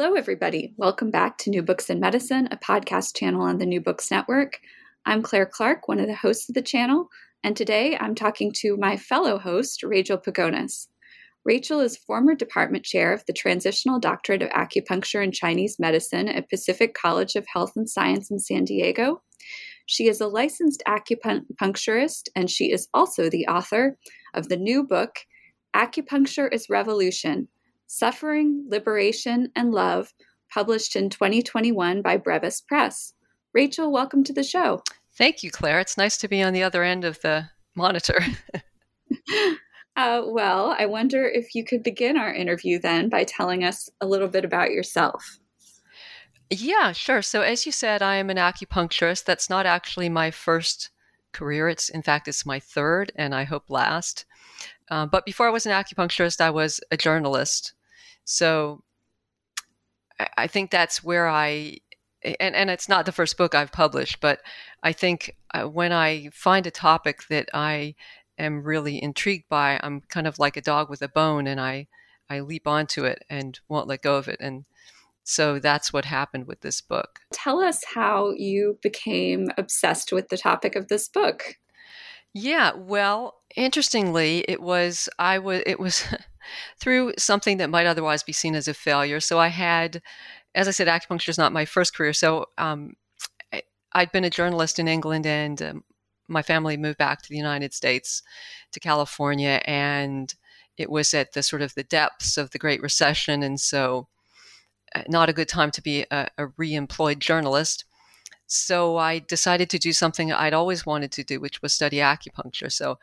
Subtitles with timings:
[0.00, 0.74] Hello, everybody.
[0.76, 4.60] Welcome back to New Books in Medicine, a podcast channel on the New Books Network.
[5.04, 7.08] I'm Claire Clark, one of the hosts of the channel,
[7.42, 10.86] and today I'm talking to my fellow host, Rachel Pagones.
[11.44, 16.48] Rachel is former department chair of the Transitional Doctorate of Acupuncture and Chinese Medicine at
[16.48, 19.20] Pacific College of Health and Science in San Diego.
[19.86, 23.98] She is a licensed acupuncturist, and she is also the author
[24.32, 25.16] of the new book,
[25.74, 27.48] Acupuncture as Revolution
[27.88, 30.12] Suffering, Liberation, and Love,
[30.52, 33.14] published in 2021 by Brevis Press.
[33.54, 34.82] Rachel, welcome to the show.
[35.16, 35.80] Thank you, Claire.
[35.80, 38.20] It's nice to be on the other end of the monitor.
[39.96, 44.06] uh, well, I wonder if you could begin our interview then by telling us a
[44.06, 45.38] little bit about yourself.
[46.50, 47.22] Yeah, sure.
[47.22, 49.24] So, as you said, I am an acupuncturist.
[49.24, 50.90] That's not actually my first
[51.32, 51.70] career.
[51.70, 54.26] It's, in fact, it's my third, and I hope last.
[54.90, 57.72] Uh, but before I was an acupuncturist, I was a journalist.
[58.30, 58.82] So
[60.36, 61.78] I think that's where I,
[62.22, 64.40] and, and it's not the first book I've published, but
[64.82, 67.94] I think uh, when I find a topic that I
[68.36, 71.86] am really intrigued by, I'm kind of like a dog with a bone and I,
[72.28, 74.36] I leap onto it and won't let go of it.
[74.40, 74.66] And
[75.24, 77.20] so that's what happened with this book.
[77.32, 81.56] Tell us how you became obsessed with the topic of this book.
[82.34, 86.04] Yeah, well, interestingly, it was I was it was
[86.78, 89.20] through something that might otherwise be seen as a failure.
[89.20, 90.02] So I had,
[90.54, 92.12] as I said, acupuncture is not my first career.
[92.12, 92.94] So um,
[93.52, 93.62] I,
[93.94, 95.84] had been a journalist in England, and um,
[96.28, 98.22] my family moved back to the United States,
[98.72, 100.34] to California, and
[100.76, 104.08] it was at the sort of the depths of the Great Recession, and so
[104.94, 107.84] uh, not a good time to be a, a re-employed journalist.
[108.46, 112.72] So I decided to do something I'd always wanted to do, which was study acupuncture.
[112.72, 112.98] So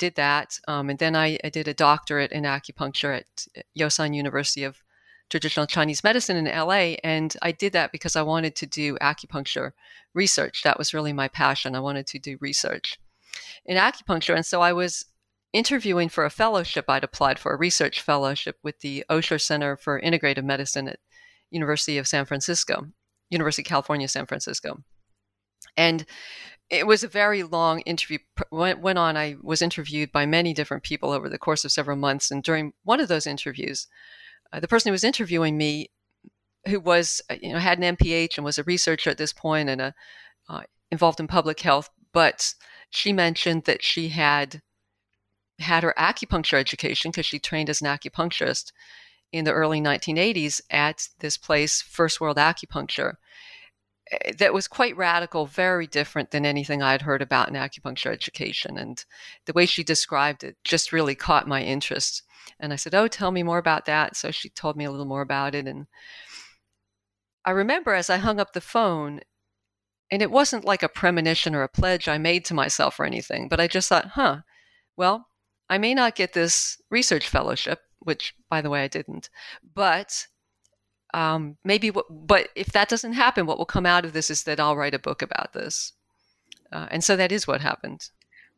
[0.00, 0.58] did that.
[0.66, 3.46] Um, and then I, I, did a doctorate in acupuncture at
[3.78, 4.82] Yosan University of
[5.28, 6.96] Traditional Chinese Medicine in LA.
[7.04, 9.72] And I did that because I wanted to do acupuncture
[10.14, 10.62] research.
[10.64, 11.76] That was really my passion.
[11.76, 12.98] I wanted to do research
[13.66, 14.34] in acupuncture.
[14.34, 15.04] And so I was
[15.52, 16.86] interviewing for a fellowship.
[16.88, 20.98] I'd applied for a research fellowship with the Osher Center for Integrative Medicine at
[21.50, 22.86] University of San Francisco.
[23.28, 24.82] University of California, San Francisco.
[25.76, 26.04] And
[26.70, 28.18] it was a very long interview.
[28.50, 29.16] Went, on.
[29.16, 32.30] I was interviewed by many different people over the course of several months.
[32.30, 33.88] And during one of those interviews,
[34.52, 35.90] uh, the person who was interviewing me,
[36.66, 39.68] who was uh, you know had an MPH and was a researcher at this point
[39.68, 39.94] and a,
[40.48, 42.54] uh, involved in public health, but
[42.90, 44.62] she mentioned that she had
[45.58, 48.72] had her acupuncture education because she trained as an acupuncturist
[49.32, 53.14] in the early 1980s at this place, First World Acupuncture,
[54.10, 58.76] Eh, that was quite radical, very different than anything I'd heard about in acupuncture education.
[58.78, 59.04] And
[59.46, 62.22] the way she described it just really caught my interest.
[62.58, 64.16] And I said, Oh, tell me more about that.
[64.16, 65.66] So she told me a little more about it.
[65.66, 65.86] And
[67.44, 69.20] I remember as I hung up the phone,
[70.10, 73.48] and it wasn't like a premonition or a pledge I made to myself or anything,
[73.48, 74.38] but I just thought, huh,
[74.96, 75.28] well,
[75.68, 79.30] I may not get this research fellowship, which by the way I didn't.
[79.74, 80.26] But
[81.14, 84.44] um, maybe, what, but if that doesn't happen, what will come out of this is
[84.44, 85.92] that I'll write a book about this,
[86.72, 88.10] uh, and so that is what happened.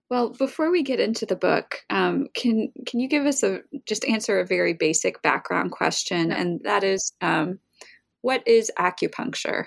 [0.09, 4.05] Well, before we get into the book, um, can can you give us a just
[4.05, 6.41] answer a very basic background question, yeah.
[6.41, 7.59] and that is, um,
[8.21, 9.65] what is acupuncture?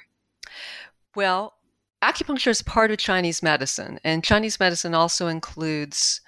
[1.16, 1.56] Well,
[2.04, 6.22] acupuncture is part of Chinese medicine, and Chinese medicine also includes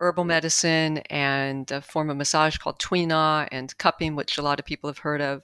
[0.00, 4.66] herbal medicine and a form of massage called tuina and cupping, which a lot of
[4.66, 5.42] people have heard of.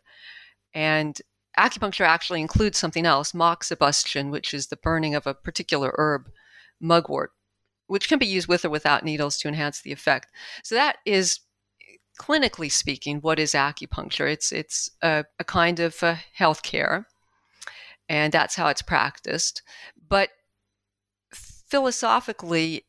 [0.75, 1.20] And
[1.58, 6.30] acupuncture actually includes something else, moxibustion, which is the burning of a particular herb,
[6.80, 7.30] mugwort,
[7.86, 10.28] which can be used with or without needles to enhance the effect.
[10.62, 11.40] So that is
[12.19, 14.30] clinically speaking what is acupuncture.
[14.30, 17.06] It's it's a, a kind of uh, health care,
[18.08, 19.62] and that's how it's practiced.
[20.08, 20.30] But
[21.76, 22.87] philosophically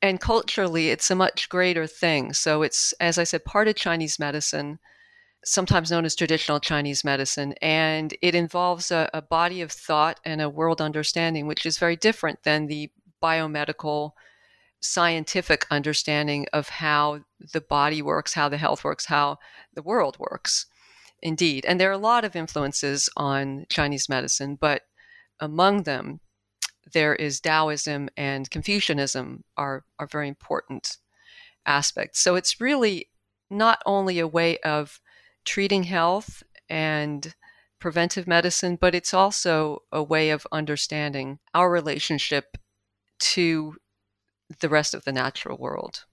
[0.00, 2.32] and culturally, it's a much greater thing.
[2.32, 4.78] So it's, as I said, part of Chinese medicine,
[5.44, 10.40] sometimes known as traditional Chinese medicine, and it involves a, a body of thought and
[10.40, 14.12] a world understanding, which is very different than the biomedical
[14.78, 19.36] scientific understanding of how the body works, how the health works, how
[19.74, 20.66] the world works.
[21.20, 21.66] Indeed.
[21.66, 24.82] And there are a lot of influences on Chinese medicine, but
[25.40, 26.20] among them,
[26.92, 30.96] there is Taoism and Confucianism are, are very important
[31.66, 32.20] aspects.
[32.20, 33.08] So it's really
[33.50, 35.00] not only a way of
[35.44, 37.34] treating health and
[37.78, 42.56] preventive medicine, but it's also a way of understanding our relationship
[43.18, 43.76] to
[44.60, 46.04] the rest of the natural world.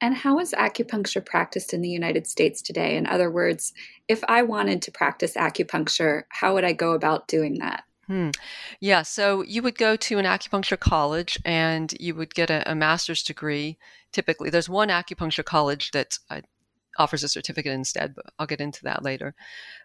[0.00, 2.96] And how is acupuncture practiced in the United States today?
[2.96, 3.72] In other words,
[4.06, 7.82] if I wanted to practice acupuncture, how would I go about doing that?
[8.08, 8.30] Hmm.
[8.80, 12.74] Yeah, so you would go to an acupuncture college and you would get a, a
[12.74, 13.76] master's degree.
[14.12, 16.40] Typically, there's one acupuncture college that uh,
[16.98, 19.34] offers a certificate instead, but I'll get into that later.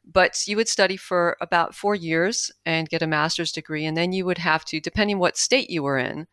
[0.10, 4.14] But you would study for about four years and get a master's degree, and then
[4.14, 6.28] you would have to, depending what state you were in,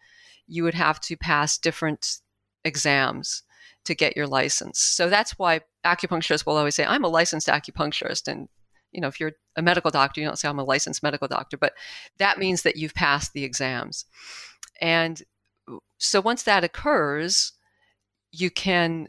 [0.47, 2.19] you would have to pass different
[2.65, 3.43] exams
[3.85, 4.79] to get your license.
[4.79, 8.29] So that's why acupuncturists will always say, I'm a licensed acupuncturist.
[8.29, 8.49] And,
[8.93, 11.57] you know, if you're a medical doctor, you don't say, I'm a licensed medical doctor,
[11.57, 11.75] but
[12.19, 14.05] that means that you've passed the exams.
[14.81, 15.23] And
[15.99, 17.53] so once that occurs,
[18.33, 19.09] you can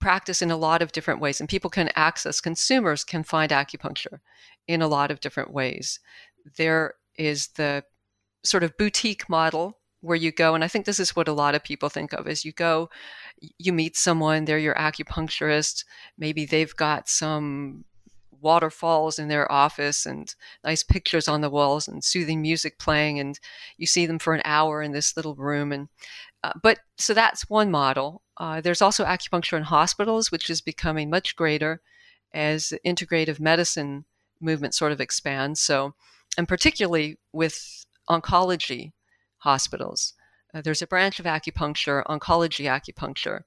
[0.00, 4.20] practice in a lot of different ways, and people can access, consumers can find acupuncture
[4.68, 6.00] in a lot of different ways.
[6.56, 7.84] There is the
[8.42, 11.54] sort of boutique model where you go and i think this is what a lot
[11.54, 12.90] of people think of is you go
[13.58, 15.84] you meet someone they're your acupuncturist
[16.18, 17.84] maybe they've got some
[18.44, 23.40] waterfalls in their office and nice pictures on the walls and soothing music playing and
[23.76, 25.88] you see them for an hour in this little room and
[26.44, 31.10] uh, but so that's one model uh, there's also acupuncture in hospitals which is becoming
[31.10, 31.80] much greater
[32.32, 34.04] as the integrative medicine
[34.40, 35.94] movement sort of expands so
[36.38, 38.92] and particularly with oncology
[39.38, 40.14] hospitals.
[40.52, 43.42] Uh, there's a branch of acupuncture, oncology acupuncture,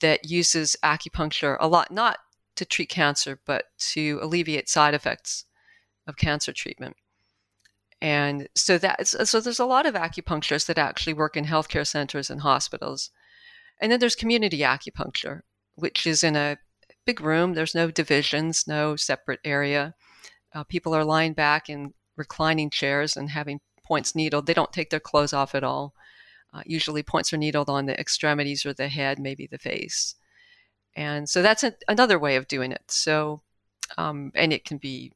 [0.00, 2.18] that uses acupuncture a lot, not
[2.56, 5.44] to treat cancer, but to alleviate side effects
[6.06, 6.96] of cancer treatment.
[8.00, 12.30] And so that so there's a lot of acupuncturists that actually work in healthcare centers
[12.30, 13.10] and hospitals.
[13.80, 15.40] And then there's community acupuncture,
[15.76, 16.58] which is in a
[17.06, 17.54] big room.
[17.54, 19.94] There's no divisions, no separate area.
[20.54, 24.46] Uh, people are lying back in reclining chairs and having points needled.
[24.46, 25.94] They don't take their clothes off at all.
[26.52, 30.14] Uh, usually, points are needled on the extremities or the head, maybe the face.
[30.96, 32.90] And so that's a, another way of doing it.
[32.90, 33.42] So,
[33.98, 35.12] um, and it can be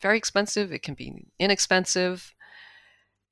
[0.00, 2.34] very expensive, it can be inexpensive.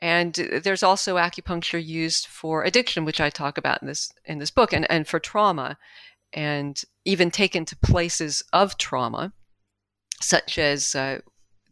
[0.01, 4.51] And there's also acupuncture used for addiction, which I talk about in this in this
[4.51, 5.79] book, and, and for trauma,
[6.35, 9.33] and even taken to places of trauma,
[10.21, 11.21] such as uh,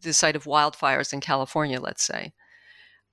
[0.01, 2.33] the site of wildfires in California, let's say.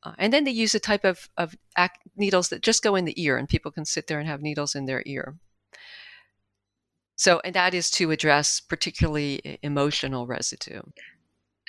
[0.03, 3.05] Uh, and then they use a type of, of ac- needles that just go in
[3.05, 5.37] the ear, and people can sit there and have needles in their ear.
[7.17, 10.83] So, and that is to address particularly emotional residue.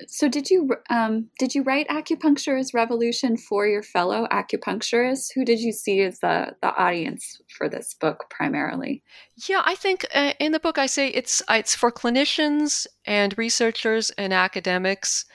[0.08, 5.32] So, did you um, did you write acupuncture as revolution for your fellow acupuncturists?
[5.36, 9.04] Who did you see as the the audience for this book primarily?
[9.48, 14.10] Yeah, I think uh, in the book I say it's it's for clinicians and researchers
[14.12, 15.26] and academics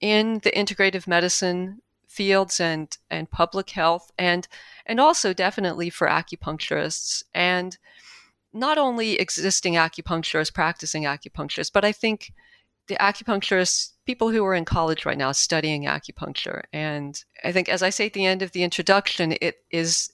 [0.00, 4.48] in the integrative medicine fields and and public health and
[4.84, 7.78] and also definitely for acupuncturists and
[8.52, 12.32] not only existing acupuncturists practicing acupuncturists but i think
[12.88, 17.82] the acupuncturists people who are in college right now studying acupuncture and i think as
[17.82, 20.12] i say at the end of the introduction it is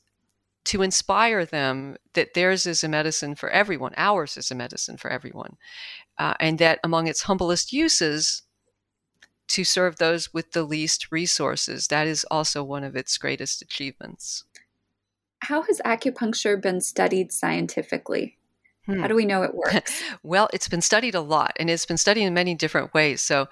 [0.64, 5.10] to inspire them that theirs is a medicine for everyone ours is a medicine for
[5.10, 5.56] everyone
[6.18, 8.42] uh, and that among its humblest uses
[9.48, 11.88] to serve those with the least resources.
[11.88, 14.44] That is also one of its greatest achievements.
[15.40, 18.36] How has acupuncture been studied scientifically?
[18.86, 19.00] Hmm.
[19.00, 20.02] How do we know it works?
[20.22, 23.22] well, it's been studied a lot and it's been studied in many different ways.
[23.22, 23.48] So,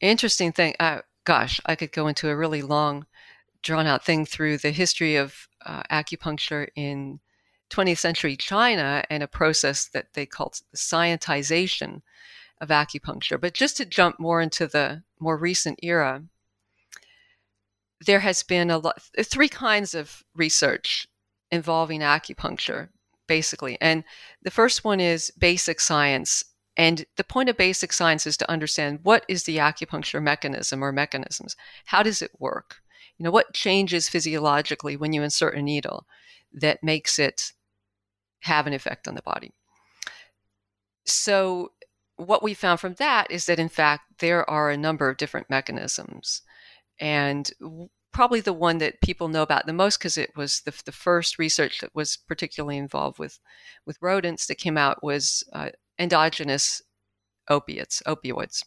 [0.00, 3.06] interesting thing, uh, gosh, I could go into a really long,
[3.62, 7.20] drawn out thing through the history of uh, acupuncture in
[7.70, 12.02] 20th century China and a process that they called the scientization
[12.60, 13.40] of acupuncture.
[13.40, 16.22] But just to jump more into the more recent era,
[18.04, 21.08] there has been a lot, three kinds of research
[21.56, 22.88] involving acupuncture,
[23.26, 23.76] basically.
[23.80, 24.04] And
[24.42, 26.44] the first one is basic science.
[26.76, 30.92] And the point of basic science is to understand what is the acupuncture mechanism or
[30.92, 31.56] mechanisms?
[31.86, 32.76] How does it work?
[33.18, 36.06] You know, what changes physiologically when you insert a needle
[36.52, 37.52] that makes it
[38.40, 39.52] have an effect on the body?
[41.06, 41.72] So
[42.16, 45.48] what we found from that is that, in fact, there are a number of different
[45.48, 46.42] mechanisms.
[46.98, 47.50] And
[48.16, 51.38] probably the one that people know about the most because it was the, the first
[51.38, 53.38] research that was particularly involved with
[53.84, 55.68] with rodents that came out was uh,
[55.98, 56.80] endogenous
[57.50, 58.64] opiates, opioids.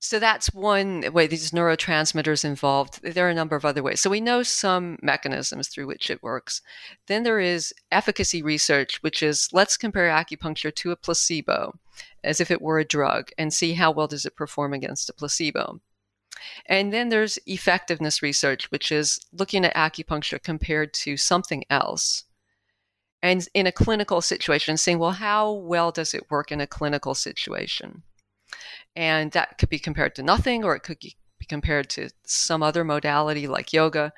[0.00, 3.00] So that's one way these neurotransmitters involved.
[3.04, 4.00] There are a number of other ways.
[4.00, 6.60] So we know some mechanisms through which it works.
[7.06, 11.78] Then there is efficacy research, which is let's compare acupuncture to a placebo
[12.24, 15.12] as if it were a drug and see how well does it perform against a
[15.12, 15.80] placebo.
[16.66, 22.24] And then there's effectiveness research, which is looking at acupuncture compared to something else.
[23.22, 27.14] And in a clinical situation, saying, well, how well does it work in a clinical
[27.14, 28.02] situation?
[28.94, 31.16] And that could be compared to nothing, or it could be
[31.48, 34.12] compared to some other modality like yoga.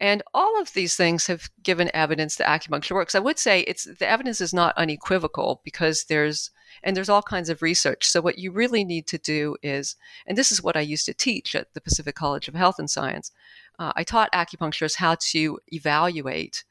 [0.00, 3.14] And all of these things have given evidence that acupuncture works.
[3.14, 6.50] I would say it's the evidence is not unequivocal because there's
[6.82, 8.08] and there's all kinds of research.
[8.08, 11.14] So what you really need to do is, and this is what I used to
[11.14, 13.32] teach at the Pacific College of Health and Science.
[13.78, 16.64] Uh, I taught acupuncturists how to evaluate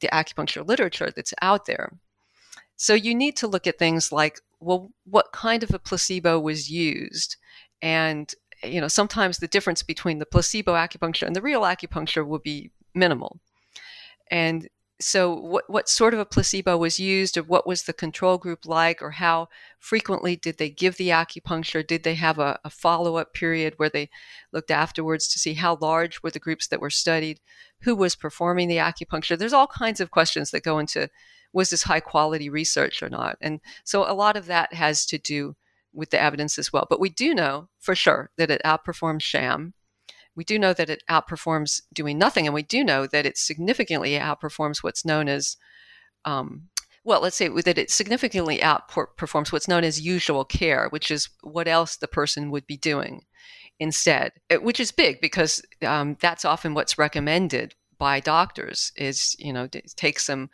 [0.00, 1.92] the acupuncture literature that's out there.
[2.76, 6.70] So you need to look at things like well, what kind of a placebo was
[6.70, 7.36] used?
[7.82, 8.32] And,
[8.62, 12.70] you know, sometimes the difference between the placebo acupuncture and the real acupuncture will be
[12.94, 13.40] minimal.
[14.30, 14.68] And
[15.04, 18.66] so what, what sort of a placebo was used or what was the control group
[18.66, 23.34] like or how frequently did they give the acupuncture did they have a, a follow-up
[23.34, 24.08] period where they
[24.52, 27.40] looked afterwards to see how large were the groups that were studied
[27.82, 31.08] who was performing the acupuncture there's all kinds of questions that go into
[31.54, 33.38] was this high quality research or not?
[33.40, 35.54] And so a lot of that has to do
[35.94, 36.86] with the evidence as well.
[36.90, 39.72] But we do know for sure that it outperforms sham.
[40.36, 44.12] We do know that it outperforms doing nothing, and we do know that it significantly
[44.12, 45.56] outperforms what's known as,
[46.24, 46.68] um,
[47.04, 51.68] well, let's say that it significantly outperforms what's known as usual care, which is what
[51.68, 53.22] else the person would be doing
[53.78, 59.68] instead, which is big because um, that's often what's recommended by doctors is you know
[59.96, 60.50] take some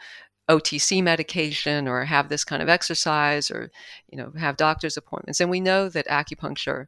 [0.49, 3.71] OTC medication or have this kind of exercise or
[4.09, 5.41] you know have doctor's appointments.
[5.41, 6.87] And we know that acupuncture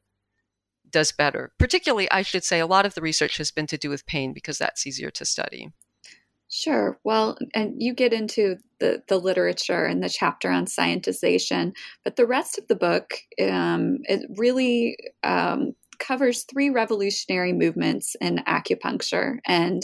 [0.93, 3.91] does better particularly I should say a lot of the research has been to do
[3.91, 5.73] with pain because that's easier to study
[6.55, 6.99] Sure.
[7.03, 11.73] Well, and you get into the, the literature and the chapter on scientization,
[12.05, 18.43] but the rest of the book, um, it really um, covers three revolutionary movements in
[18.47, 19.39] acupuncture.
[19.47, 19.83] And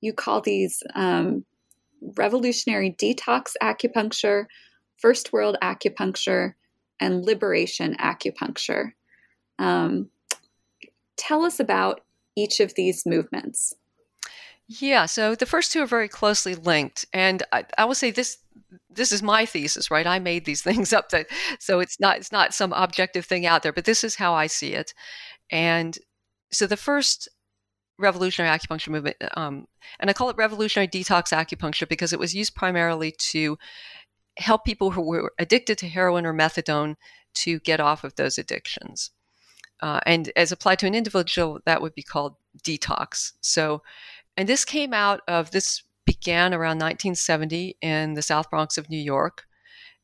[0.00, 1.44] you call these um,
[2.16, 4.46] revolutionary detox acupuncture,
[4.98, 6.54] first world acupuncture,
[6.98, 8.94] and liberation acupuncture.
[9.60, 10.10] Um,
[11.16, 12.00] tell us about
[12.36, 13.74] each of these movements.
[14.66, 18.38] Yeah, so the first two are very closely linked, and I, I will say this:
[18.88, 20.06] this is my thesis, right?
[20.06, 21.26] I made these things up, that
[21.58, 24.46] so it's not it's not some objective thing out there, but this is how I
[24.46, 24.94] see it.
[25.50, 25.98] And
[26.50, 27.28] so the first
[27.98, 29.66] revolutionary acupuncture movement, um,
[30.00, 33.58] and I call it revolutionary detox acupuncture because it was used primarily to
[34.38, 36.96] help people who were addicted to heroin or methadone
[37.34, 39.10] to get off of those addictions.
[39.84, 43.32] Uh, and as applied to an individual, that would be called detox.
[43.42, 43.82] So,
[44.34, 48.98] and this came out of this began around 1970 in the South Bronx of New
[48.98, 49.44] York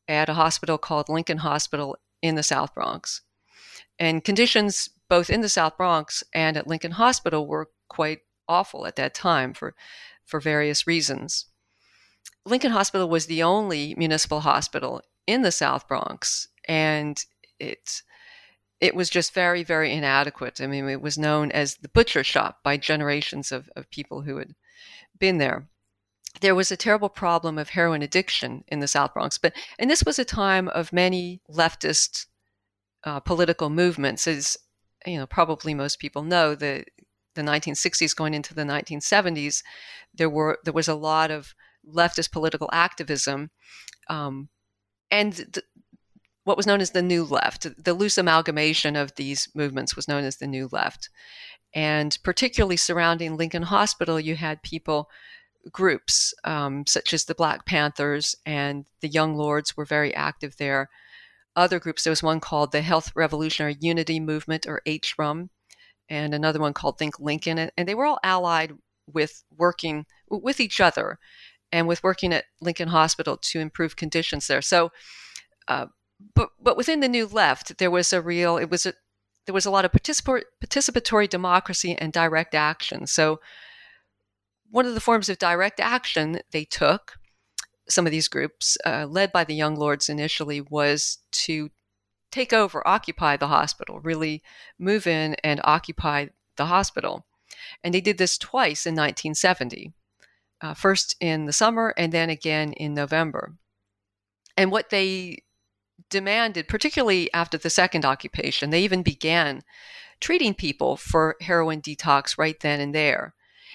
[0.07, 3.21] at a hospital called Lincoln Hospital in the South Bronx.
[3.97, 8.97] And conditions both in the South Bronx and at Lincoln Hospital were quite awful at
[8.97, 9.73] that time for,
[10.25, 11.47] for various reasons.
[12.45, 17.25] Lincoln Hospital was the only municipal hospital in the South Bronx, and
[17.59, 18.03] it
[18.81, 20.59] it was just very, very inadequate.
[20.59, 24.37] I mean, it was known as the butcher shop by generations of, of people who
[24.37, 24.55] had
[25.19, 25.67] been there.
[26.41, 30.03] There was a terrible problem of heroin addiction in the South Bronx, but and this
[30.03, 32.25] was a time of many leftist
[33.03, 34.57] uh, political movements, as
[35.05, 36.55] you know, probably most people know.
[36.55, 36.85] The
[37.35, 39.61] the 1960s going into the 1970s,
[40.13, 41.53] there were there was a lot of
[41.87, 43.51] leftist political activism,
[44.09, 44.49] um,
[45.11, 45.63] and the,
[46.43, 47.67] what was known as the New Left.
[47.83, 51.09] The loose amalgamation of these movements was known as the New Left,
[51.73, 55.09] and particularly surrounding Lincoln Hospital, you had people
[55.71, 60.89] groups um, such as the Black Panthers and the Young Lords were very active there.
[61.55, 65.49] Other groups, there was one called the Health Revolutionary Unity Movement, or HRUM,
[66.09, 67.69] and another one called Think Lincoln.
[67.77, 68.73] And, they were all allied
[69.05, 71.19] with working with each other
[71.71, 74.61] and with working at Lincoln Hospital to improve conditions there.
[74.61, 74.91] So,
[75.67, 75.87] uh,
[76.33, 78.93] but but within the New Left, there was a real it was a
[79.45, 83.07] there was a lot of participatory, democracy and direct action.
[83.07, 83.39] So,
[84.69, 87.17] one of the forms of direct action they took,
[87.89, 91.69] some of these groups, uh, led by the Young Lords initially, was to
[92.31, 94.41] take over, occupy the hospital, really
[94.79, 97.25] move in and occupy the hospital.
[97.83, 99.91] And they did this twice in 1970,
[100.61, 103.55] uh, first in the summer and then again in November.
[104.55, 105.39] And what they
[106.11, 109.63] demanded, particularly after the second occupation, they even began
[110.19, 113.33] treating people for heroin detox right then and there.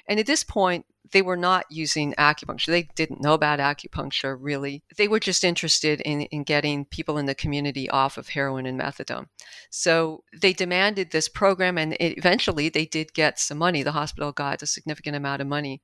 [0.08, 2.66] And at this point, they were not using acupuncture.
[2.66, 4.82] They didn't know about acupuncture really.
[4.96, 8.78] They were just interested in, in getting people in the community off of heroin and
[8.78, 9.26] methadone.
[9.70, 13.82] So they demanded this program, and it, eventually they did get some money.
[13.82, 15.82] The hospital got a significant amount of money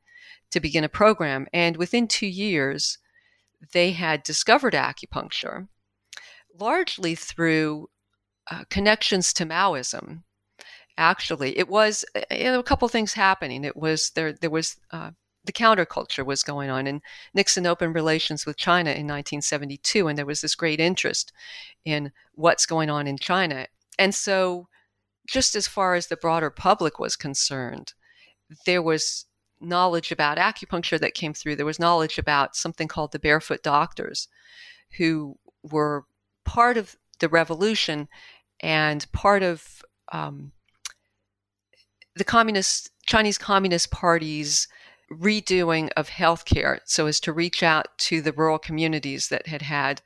[0.51, 1.47] to begin a program.
[1.53, 2.99] And within two years,
[3.73, 5.69] they had discovered acupuncture
[6.59, 7.89] largely through
[8.51, 10.23] uh, connections to Maoism
[10.99, 11.57] actually.
[11.59, 13.65] It was you know, a couple things happening.
[13.65, 15.13] It was there there was uh,
[15.45, 17.01] the counterculture was going on and
[17.35, 21.33] nixon opened relations with china in 1972 and there was this great interest
[21.85, 23.67] in what's going on in china.
[23.99, 24.69] And so
[25.27, 27.95] just as far as the broader public was concerned
[28.67, 29.27] there was
[29.61, 31.57] knowledge about acupuncture that came through.
[31.57, 34.29] There was knowledge about something called the barefoot doctors
[34.99, 36.05] who were
[36.45, 38.09] part of the revolution
[38.61, 39.83] and part of
[40.13, 40.53] um,
[42.17, 44.69] the communist Chinese Communist Party's
[45.11, 50.01] redoing of healthcare so as to reach out to the rural communities that had had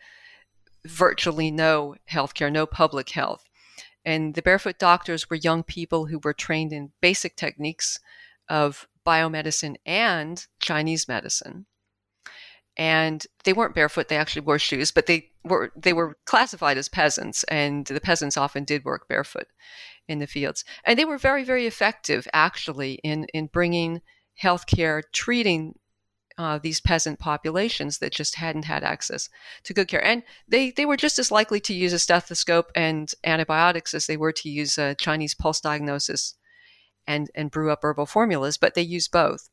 [0.85, 3.45] virtually no healthcare, no public health.
[4.05, 7.99] And the barefoot doctors were young people who were trained in basic techniques
[8.49, 11.67] of biomedicine and Chinese medicine.
[12.79, 16.91] And they weren't barefoot, they actually wore shoes, but they were they were classified as
[16.91, 19.47] peasants, and the peasants often did work barefoot
[20.09, 20.65] in the fields.
[20.85, 24.03] And they were very, very effective, actually, in, in bringing
[24.43, 25.79] healthcare, treating
[26.39, 29.29] uh, these peasant populations that just hadn't had access
[29.65, 30.05] to good care.
[30.05, 34.17] And they, they were just as likely to use a stethoscope and antibiotics as they
[34.17, 36.35] were to use a Chinese pulse diagnosis
[37.07, 39.49] and, and brew up herbal formulas, but they used both.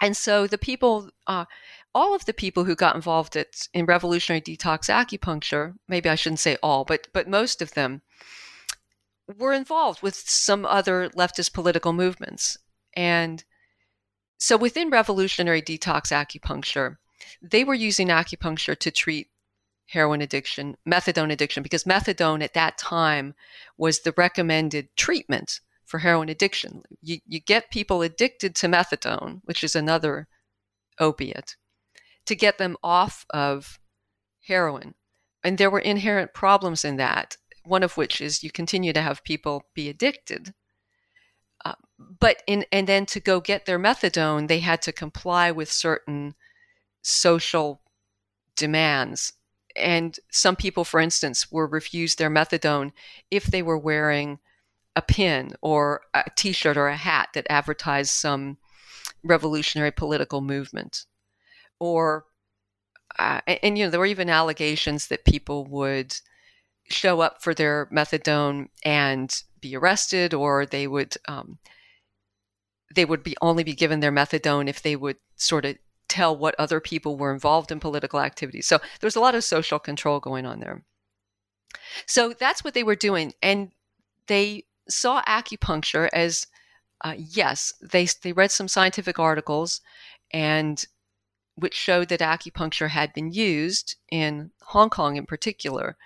[0.00, 1.44] And so the people, uh,
[1.98, 6.38] all of the people who got involved at, in revolutionary detox acupuncture, maybe I shouldn't
[6.38, 8.02] say all, but, but most of them,
[9.36, 12.56] were involved with some other leftist political movements.
[12.94, 13.44] And
[14.38, 16.96] so within revolutionary detox acupuncture,
[17.42, 19.26] they were using acupuncture to treat
[19.86, 23.34] heroin addiction, methadone addiction, because methadone at that time
[23.76, 26.82] was the recommended treatment for heroin addiction.
[27.02, 30.28] You, you get people addicted to methadone, which is another
[31.00, 31.56] opiate,
[32.28, 33.78] to get them off of
[34.46, 34.94] heroin.
[35.44, 37.36] And there were inherent problems in that
[37.68, 40.54] one of which is you continue to have people be addicted.
[41.64, 45.70] Uh, but in and then to go get their methadone, they had to comply with
[45.70, 46.34] certain
[47.02, 47.82] social
[48.56, 49.32] demands.
[49.76, 52.92] And some people, for instance, were refused their methadone
[53.30, 54.38] if they were wearing
[54.96, 58.58] a pin or a T-shirt or a hat that advertised some
[59.22, 61.06] revolutionary political movement,
[61.80, 62.24] or
[63.18, 66.14] uh, and, you know there were even allegations that people would
[66.90, 71.58] show up for their methadone and be arrested, or they would um,
[72.94, 75.76] they would be only be given their methadone if they would sort of
[76.08, 78.66] tell what other people were involved in political activities.
[78.66, 80.82] So there's a lot of social control going on there.
[82.06, 83.72] So that's what they were doing, and
[84.26, 86.46] they saw acupuncture as
[87.04, 89.80] uh, yes, they they read some scientific articles,
[90.32, 90.84] and
[91.58, 95.96] which showed that acupuncture had been used in Hong Kong in particular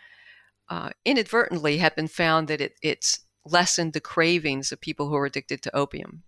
[0.68, 5.26] uh, inadvertently had been found that it, it's lessened the cravings of people who are
[5.26, 6.22] addicted to opium.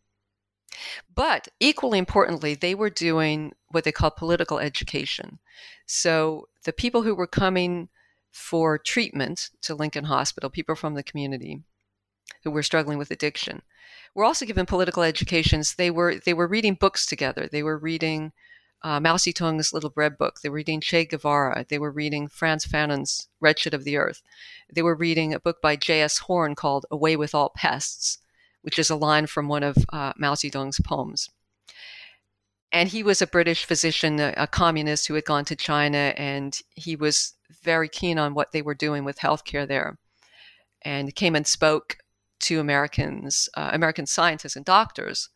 [1.14, 5.38] But equally importantly, they were doing what they call political education.
[5.86, 7.88] So the people who were coming
[8.32, 11.62] for treatment to Lincoln Hospital, people from the community
[12.42, 13.62] who were struggling with addiction,
[14.14, 15.76] were also given political educations.
[15.76, 17.48] They were they were reading books together.
[17.50, 18.32] They were reading
[18.84, 20.40] uh, Mao Zedong's Little Red Book.
[20.42, 21.64] They were reading Che Guevara.
[21.68, 24.22] They were reading Frantz Fanon's Wretched of the Earth.
[24.72, 26.18] They were reading a book by J.S.
[26.18, 28.18] Horn called Away with All Pests,
[28.60, 31.30] which is a line from one of uh, Mao Zedong's poems.
[32.70, 36.58] And he was a British physician, a, a communist who had gone to China, and
[36.74, 39.96] he was very keen on what they were doing with healthcare there.
[40.82, 41.96] And came and spoke
[42.40, 45.30] to Americans, uh, American scientists and doctors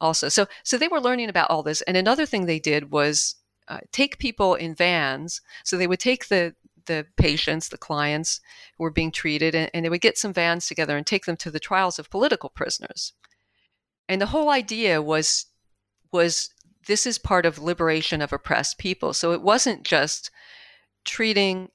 [0.00, 0.28] also.
[0.28, 1.82] So so they were learning about all this.
[1.82, 3.36] And another thing they did was
[3.68, 5.40] uh, take people in vans.
[5.64, 6.54] So they would take the
[6.86, 8.40] the patients, the clients
[8.76, 11.36] who were being treated, and, and they would get some vans together and take them
[11.36, 13.12] to the trials of political prisoners.
[14.08, 15.46] And the whole idea was
[16.12, 16.50] was
[16.86, 19.12] this is part of liberation of oppressed people.
[19.12, 20.30] So it wasn't just
[21.04, 21.70] treating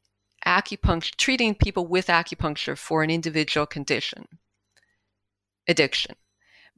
[0.45, 4.27] acupuncture treating people with acupuncture for an individual condition
[5.67, 6.15] addiction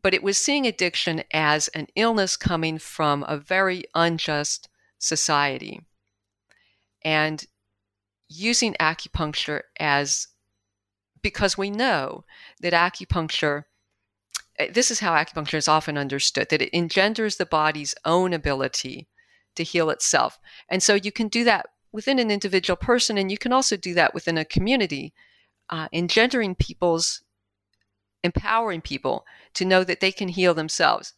[0.02, 5.82] but it was seeing addiction as an illness coming from a very unjust society.
[7.04, 7.46] And
[8.30, 10.28] using acupuncture as
[11.22, 12.26] because we know
[12.62, 13.64] that acupuncture
[14.60, 19.08] eh, this is how acupuncture is often understood that it engenders the body's own ability
[19.56, 20.40] to heal itself.
[20.70, 23.94] And so you can do that within an individual person and you can also do
[23.94, 25.14] that within a community
[25.70, 27.22] uh, engendering people's
[28.28, 31.14] empowering people to know that they can heal themselves,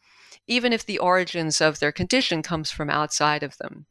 [0.47, 3.85] even if the origins of their condition comes from outside of them.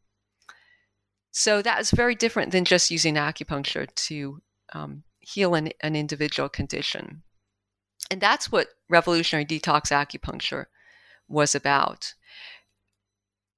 [1.30, 6.48] So that is very different than just using acupuncture to um, heal an, an individual
[6.48, 7.22] condition.
[8.10, 10.66] And that's what revolutionary detox acupuncture
[11.28, 12.14] was about.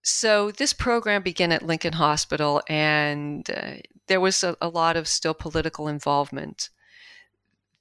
[0.02, 3.76] So this program began at Lincoln Hospital, and uh,
[4.08, 6.70] there was a, a, lot of still political involvement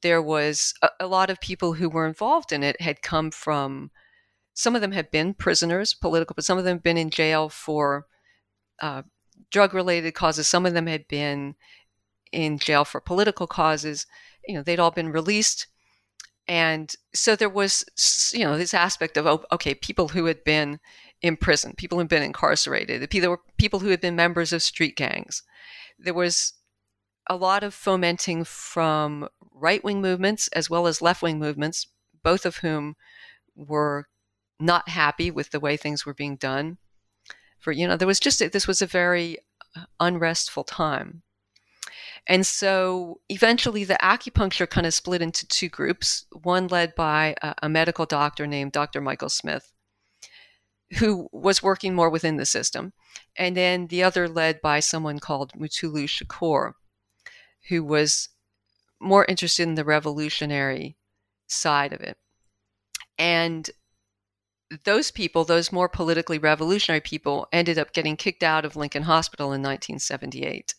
[0.02, 3.92] there was a, a lot of people who were involved in it had come from
[4.54, 7.48] some of them had been prisoners, political, but some of them had been in jail
[7.48, 8.08] for
[8.82, 9.04] uh,
[9.52, 10.48] drug related causes.
[10.48, 11.56] Some of them had been
[12.34, 14.06] in jail for political causes.
[14.46, 15.68] You know, they'd all been released.
[16.48, 17.86] And so there was,
[18.34, 20.80] you know, this aspect of, oh, okay, people who had been
[21.22, 24.64] in prison, people who had been incarcerated, there were people who had been members of
[24.64, 25.44] street gangs.
[25.98, 26.54] There was
[27.30, 31.88] a lot of fomenting from right wing movements as well as left wing movements,
[32.24, 32.96] both of whom
[33.56, 34.08] were
[34.60, 36.78] not happy with the way things were being done.
[37.60, 39.38] For, you know, there was just, this was a very
[39.76, 41.24] uh, unrestful time.
[42.28, 47.56] And so eventually the acupuncture kind of split into two groups, one led by a,
[47.64, 49.02] a medical doctor named Dr.
[49.02, 49.72] Michael Smith,
[51.00, 52.94] who was working more within the system,
[53.36, 56.74] and then the other led by someone called Mutulu Shakur,
[57.70, 58.30] who was
[59.00, 60.98] more interested in the revolutionary
[61.48, 62.18] side of it.
[63.18, 63.70] And
[64.84, 69.48] those people, those more politically revolutionary people, ended up getting kicked out of Lincoln Hospital
[69.48, 70.74] in 1978.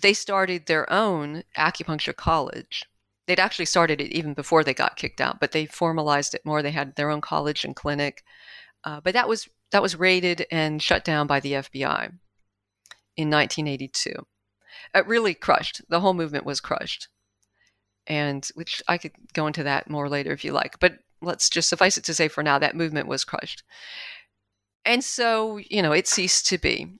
[0.00, 2.84] They started their own acupuncture college.
[3.26, 6.62] They'd actually started it even before they got kicked out, but they formalized it more.
[6.62, 8.22] They had their own college and clinic.
[8.84, 12.12] Uh, but that was that was raided and shut down by the FBI
[13.16, 14.14] in 1982
[14.94, 15.82] it really crushed.
[15.88, 17.08] The whole movement was crushed.
[18.06, 20.78] And which I could go into that more later if you like.
[20.78, 23.62] But let's just suffice it to say for now that movement was crushed.
[24.84, 26.98] And so, you know, it ceased to be.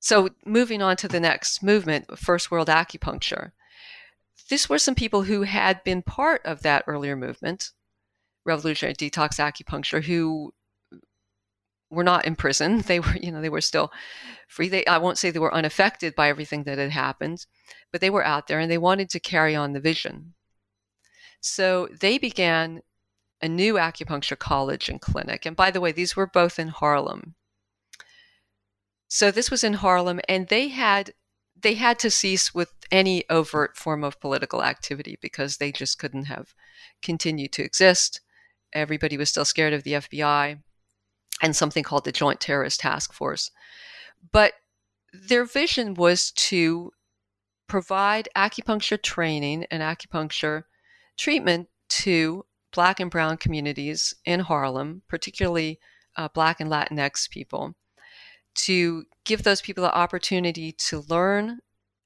[0.00, 3.52] So, moving on to the next movement, First World Acupuncture.
[4.48, 7.70] This were some people who had been part of that earlier movement,
[8.44, 10.54] revolutionary detox acupuncture, who
[11.90, 12.82] were not in prison.
[12.86, 13.90] They were, you know, they were still
[14.48, 14.68] free.
[14.68, 17.46] They, I won't say they were unaffected by everything that had happened,
[17.92, 20.34] but they were out there and they wanted to carry on the vision.
[21.40, 22.82] So they began
[23.40, 25.46] a new acupuncture college and clinic.
[25.46, 27.34] And by the way, these were both in Harlem.
[29.08, 31.14] So this was in Harlem, and they had
[31.60, 36.24] they had to cease with any overt form of political activity because they just couldn't
[36.24, 36.54] have
[37.02, 38.20] continued to exist.
[38.72, 40.60] Everybody was still scared of the FBI
[41.42, 43.50] and something called the Joint Terrorist Task Force.
[44.32, 44.54] But
[45.12, 46.92] their vision was to
[47.66, 50.64] provide acupuncture training and acupuncture
[51.16, 55.78] treatment to Black and Brown communities in Harlem, particularly
[56.16, 57.74] uh, Black and Latinx people,
[58.54, 61.60] to give those people the opportunity to learn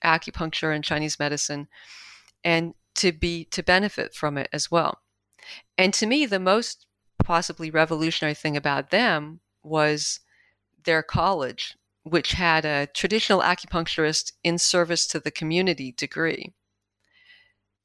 [0.04, 1.68] acupuncture and Chinese medicine
[2.44, 5.00] and to be to benefit from it as well.
[5.78, 6.86] And to me, the most
[7.24, 10.20] possibly revolutionary thing about them was
[10.84, 16.52] their college, which had a traditional acupuncturist in service to the community degree,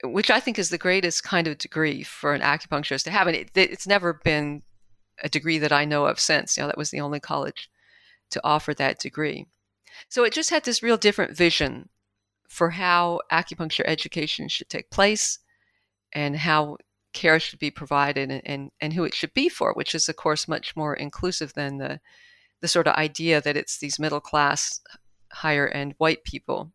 [0.04, 3.28] which I think is the greatest kind of degree for an acupuncturist to have.
[3.28, 4.64] And it, it's never been
[5.24, 6.58] a degree that I know of since.
[6.58, 7.70] You know, that was the only college
[8.32, 9.46] to offer that degree.
[10.10, 11.90] So it just had this real different vision
[12.48, 15.40] for how acupuncture education should take place
[16.14, 16.78] and how
[17.18, 20.16] care should be provided and, and, and who it should be for, which is, of
[20.16, 22.00] course, much more inclusive than the,
[22.62, 24.80] the sort of idea that it's these middle class,
[25.32, 26.72] higher end white people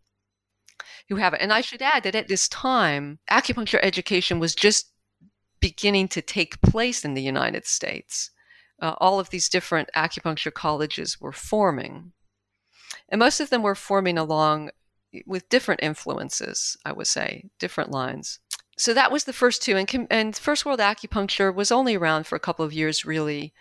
[1.08, 1.40] who have it.
[1.40, 4.90] And I should add that at this time, acupuncture education was just
[5.60, 8.30] beginning to take place in the United States.
[8.80, 12.12] Uh, all of these different acupuncture colleges were forming.
[13.08, 14.70] And most of them were forming along
[15.24, 18.40] with different influences, I would say, different lines
[18.82, 22.36] so that was the first two, and and First World Acupuncture was only around for
[22.36, 23.52] a couple of years, really.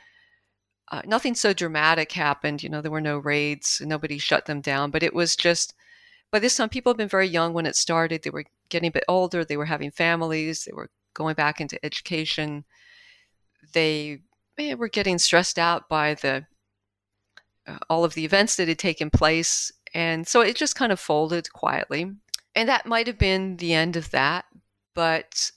[0.92, 2.64] Uh, nothing so dramatic happened.
[2.64, 5.74] You know, there were no raids, nobody shut them down, but it was just.
[6.32, 8.24] By this time, people had been very young when it started.
[8.24, 9.44] They were getting a bit older.
[9.44, 10.64] They were having families.
[10.64, 12.66] They were going back into education,
[13.74, 14.20] they
[14.58, 16.46] eh, were getting stressed out by the
[17.68, 21.00] uh, all of the events that had taken place, and so it just kind of
[21.00, 22.12] folded quietly.
[22.56, 24.46] And that might have been the end of that,
[24.94, 25.52] but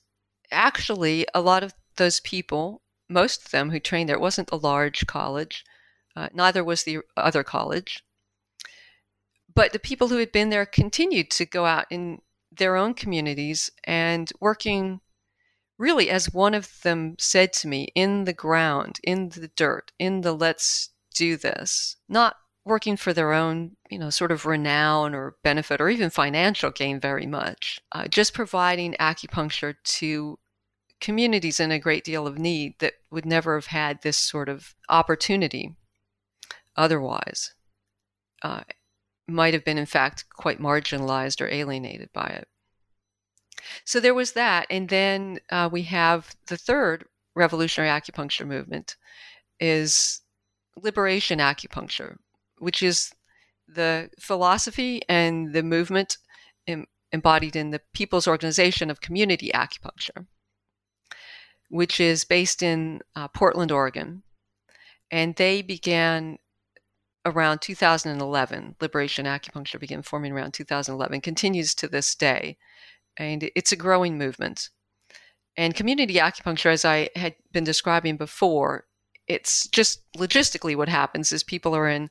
[0.50, 4.56] actually, a lot of those people, most of them who trained there, it wasn't a
[4.56, 5.64] large college.
[6.16, 8.04] Uh, neither was the other college.
[9.54, 12.20] But the people who had been there continued to go out in
[12.50, 15.00] their own communities and working
[15.78, 20.20] really, as one of them said to me, in the ground, in the dirt, in
[20.20, 25.36] the let's do this, not working for their own, you know, sort of renown or
[25.42, 30.38] benefit or even financial gain very much, uh, just providing acupuncture to
[31.00, 34.74] communities in a great deal of need that would never have had this sort of
[34.88, 35.74] opportunity
[36.76, 37.54] otherwise.
[38.42, 38.62] Uh,
[39.26, 42.48] might have been, in fact, quite marginalized or alienated by it.
[43.84, 44.66] So there was that.
[44.70, 48.96] And then uh, we have the third revolutionary acupuncture movement
[49.60, 50.20] is
[50.76, 52.16] liberation acupuncture,
[52.64, 53.12] which is
[53.68, 56.18] the philosophy and the movement
[56.66, 60.26] em- embodied in the People's Organization of Community Acupuncture,
[61.68, 64.22] which is based in uh, Portland, Oregon.
[65.10, 66.38] And they began
[67.26, 68.76] around 2011.
[68.80, 72.56] Liberation Acupuncture began forming around 2011, continues to this day.
[73.16, 74.70] And it's a growing movement.
[75.56, 78.86] And community acupuncture, as I had been describing before,
[79.28, 82.10] it's just logistically what happens is people are in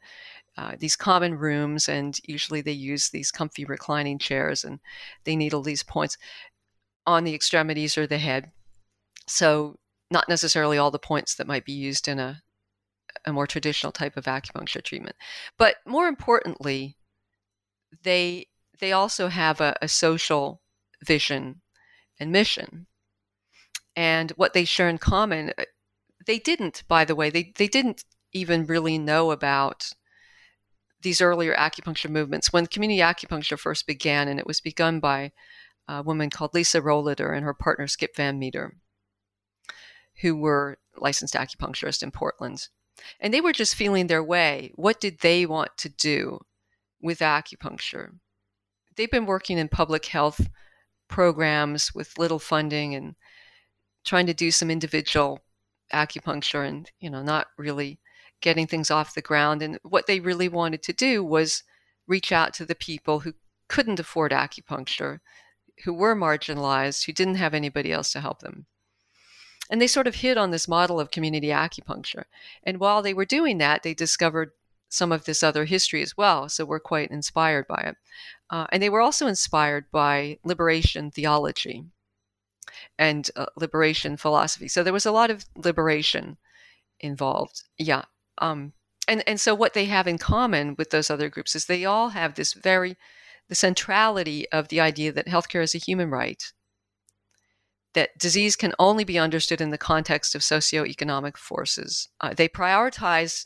[0.57, 4.79] uh, these common rooms, and usually they use these comfy reclining chairs, and
[5.23, 6.17] they needle these points
[7.05, 8.51] on the extremities or the head.
[9.27, 9.79] So,
[10.11, 12.41] not necessarily all the points that might be used in a
[13.25, 15.15] a more traditional type of acupuncture treatment.
[15.57, 16.97] But more importantly,
[18.03, 18.47] they
[18.79, 20.61] they also have a, a social
[21.05, 21.61] vision
[22.19, 22.87] and mission.
[23.95, 25.63] And what they share in common, uh,
[26.25, 29.91] they didn't, by the way, they, they didn't even really know about
[31.03, 32.51] these earlier acupuncture movements.
[32.51, 35.31] When community acupuncture first began, and it was begun by
[35.87, 38.77] a woman called Lisa Rohleder and her partner Skip Van Meter,
[40.21, 42.67] who were licensed acupuncturists in Portland.
[43.19, 44.71] And they were just feeling their way.
[44.75, 46.39] What did they want to do
[47.01, 48.11] with acupuncture?
[48.95, 50.47] They've been working in public health
[51.09, 53.15] programs with little funding and
[54.05, 55.39] trying to do some individual
[55.91, 57.99] acupuncture and, you know, not really
[58.43, 59.63] getting things off the ground.
[59.63, 61.63] And what they really wanted to do was
[62.05, 63.33] reach out to the people who
[63.69, 65.21] couldn't afford acupuncture,
[65.85, 68.67] who were marginalized, who didn't have anybody else to help them.
[69.71, 72.25] And they sort of hit on this model of community acupuncture.
[72.63, 74.51] And while they were doing that, they discovered
[74.89, 76.49] some of this other history as well.
[76.49, 77.95] So we're quite inspired by it.
[78.49, 81.85] Uh, and they were also inspired by liberation theology
[82.99, 84.67] and uh, liberation philosophy.
[84.67, 86.37] So there was a lot of liberation
[86.99, 87.63] involved.
[87.77, 88.03] Yeah.
[88.43, 88.73] Um,
[89.07, 92.09] and, and so what they have in common with those other groups is they all
[92.09, 92.97] have this very
[93.49, 96.43] the centrality of the idea that healthcare is a human right
[97.93, 102.09] that disease can only be understood in the context of socioeconomic forces.
[102.21, 103.45] Uh, they prioritize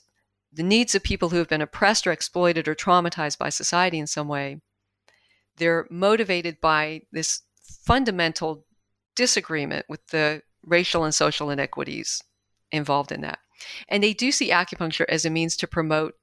[0.53, 4.07] the needs of people who have been oppressed or exploited or traumatized by society in
[4.07, 4.61] some way.
[5.57, 7.41] They're motivated by this
[7.85, 8.65] fundamental
[9.15, 12.23] disagreement with the racial and social inequities
[12.71, 13.39] involved in that.
[13.89, 16.15] And they do see acupuncture as a means to promote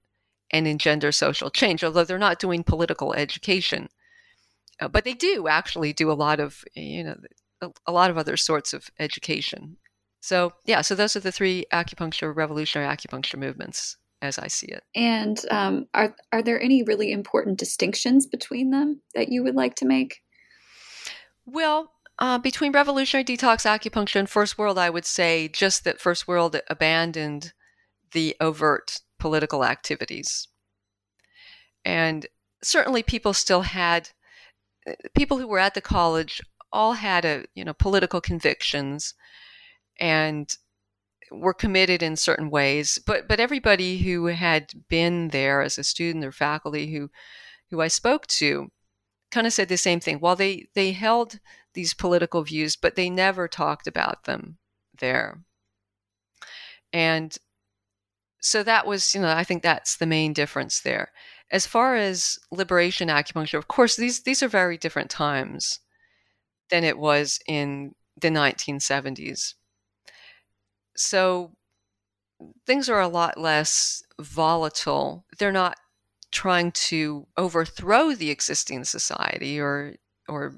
[0.51, 3.89] and engender social change, although they're not doing political education.
[4.81, 7.17] Uh, but they do actually do a lot of, you know,
[7.61, 9.77] a, a lot of other sorts of education.
[10.21, 14.83] So, yeah, so those are the three acupuncture, revolutionary acupuncture movements as I see it.
[14.95, 19.75] And um, are, are there any really important distinctions between them that you would like
[19.77, 20.23] to make?
[21.45, 26.29] Well, uh, between revolutionary detox acupuncture and First World, I would say just that First
[26.29, 27.53] World abandoned
[28.13, 30.47] the overt political activities.
[31.85, 32.27] And
[32.63, 34.11] certainly people still had,
[35.15, 36.41] people who were at the college
[36.75, 39.15] all had a you know political convictions
[39.99, 40.57] and
[41.31, 46.25] were committed in certain ways but but everybody who had been there as a student
[46.25, 47.09] or faculty who
[47.71, 48.71] who I spoke to
[49.31, 51.39] kind of said the same thing while they they held
[51.75, 54.59] these political views but they never talked about them
[54.99, 55.41] there
[56.93, 57.37] and
[58.41, 61.13] so that was you know I think that's the main difference there
[61.51, 65.81] as far as liberation acupuncture of course these these are very different times
[66.71, 69.55] than it was in the 1970s.
[70.97, 71.53] So
[72.67, 75.25] things are a lot less volatile.
[75.39, 75.77] They're not
[76.31, 79.95] trying to overthrow the existing society or
[80.29, 80.55] or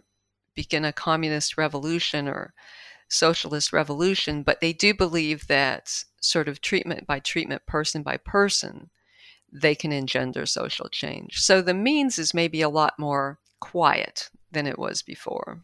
[0.56, 2.52] begin a communist revolution or
[3.08, 8.90] socialist revolution, but they do believe that sort of treatment by treatment, person by person,
[9.52, 11.38] they can engender social change.
[11.38, 15.62] So the means is maybe a lot more quiet than it was before.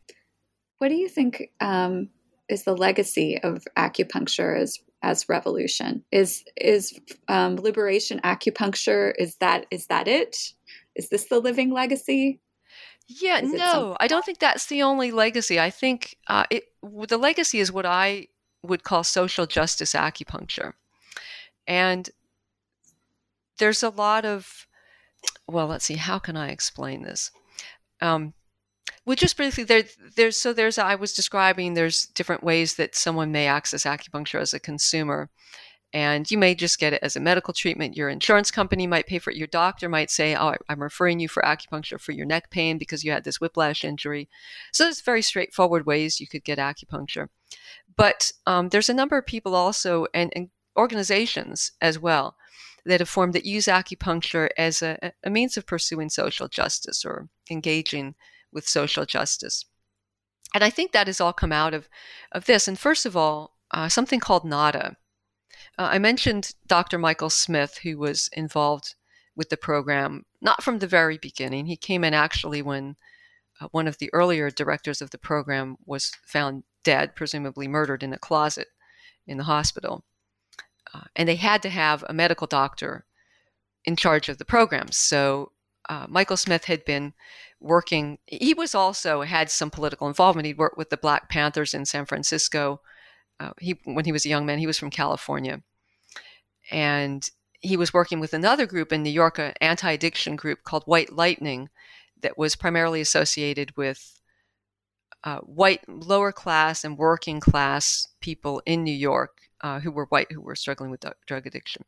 [0.78, 2.10] What do you think um,
[2.48, 6.04] is the legacy of acupuncture as as revolution?
[6.12, 9.12] Is is um, liberation acupuncture?
[9.18, 10.52] Is that is that it?
[10.94, 12.40] Is this the living legacy?
[13.20, 15.58] Yeah, no, I don't think that's the only legacy.
[15.58, 18.28] I think uh, it, the legacy is what I
[18.62, 20.74] would call social justice acupuncture.
[21.66, 22.08] And
[23.58, 24.66] there's a lot of,
[25.48, 27.30] well, let's see, how can I explain this?
[28.00, 28.34] Um,
[29.04, 29.84] well, just briefly, there,
[30.16, 34.54] there's so there's I was describing there's different ways that someone may access acupuncture as
[34.54, 35.28] a consumer,
[35.92, 37.96] and you may just get it as a medical treatment.
[37.96, 39.36] Your insurance company might pay for it.
[39.36, 43.04] Your doctor might say, "Oh, I'm referring you for acupuncture for your neck pain because
[43.04, 44.28] you had this whiplash injury."
[44.72, 47.28] So there's very straightforward ways you could get acupuncture,
[47.96, 52.34] but um, there's a number of people also and, and, organizations as well
[52.86, 57.28] that have formed that use acupuncture as a, a means of pursuing social justice or
[57.50, 58.14] engaging
[58.52, 59.66] with social justice.
[60.54, 61.88] And I think that has all come out of,
[62.32, 62.68] of this.
[62.68, 64.96] And first of all, uh, something called NADA,
[65.78, 66.98] uh, I mentioned Dr.
[66.98, 68.94] Michael Smith, who was involved
[69.34, 71.66] with the program, not from the very beginning.
[71.66, 72.96] He came in actually when
[73.60, 78.12] uh, one of the earlier directors of the program was found dead, presumably murdered in
[78.12, 78.68] a closet
[79.26, 80.04] in the hospital.
[80.92, 83.06] Uh, and they had to have a medical doctor
[83.84, 84.88] in charge of the program.
[84.90, 85.52] So
[85.88, 87.14] uh, Michael Smith had been
[87.60, 90.46] working, he was also had some political involvement.
[90.46, 92.80] He'd worked with the Black Panthers in San Francisco
[93.40, 95.62] uh, he when he was a young man, he was from California,
[96.70, 97.28] and
[97.60, 101.68] he was working with another group in New York, an anti-addiction group called White Lightning,
[102.22, 104.20] that was primarily associated with
[105.24, 110.30] uh, white lower class and working class people in New York uh, who were white
[110.32, 111.84] who were struggling with drug addiction.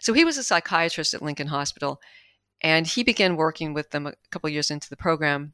[0.00, 2.00] So he was a psychiatrist at Lincoln Hospital,
[2.60, 5.52] and he began working with them a couple years into the program,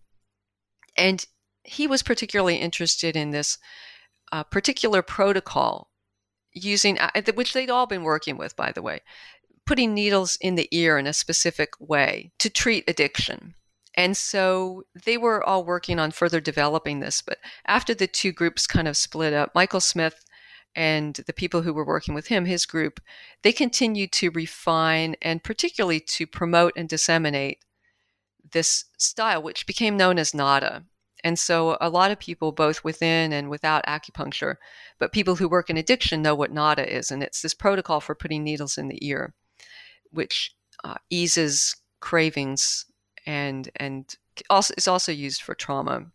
[0.97, 1.27] and
[1.65, 3.59] he was particularly interested in this
[4.33, 5.91] a particular protocol
[6.53, 9.01] using uh, which they'd all been working with by the way
[9.67, 13.55] putting needles in the ear in a specific way to treat addiction.
[13.95, 18.67] And so they were all working on further developing this but after the two groups
[18.67, 20.25] kind of split up michael smith
[20.75, 23.01] and the people who were working with him his group
[23.43, 27.59] they continued to refine and particularly to promote and disseminate
[28.53, 30.85] this style which became known as nada
[31.25, 34.57] and so a lot of people, both within and without acupuncture,
[34.99, 37.11] but people who work in addiction know what NADA is.
[37.11, 39.35] And it's this protocol for putting needles in the ear,
[40.11, 40.55] which
[40.85, 42.87] uh, eases cravings
[43.25, 44.17] and, and
[44.51, 46.07] also is also used for trauma.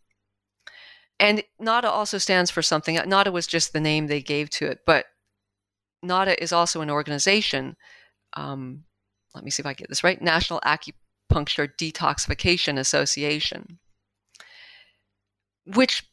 [1.18, 2.96] And NADA also stands for something.
[2.96, 5.06] NADA was just the name they gave to it, but
[6.02, 7.76] NADA is also an organization.
[8.34, 8.84] Um,
[9.34, 13.78] let me see if I get this right National Acupuncture Detoxification Association
[15.74, 16.04] which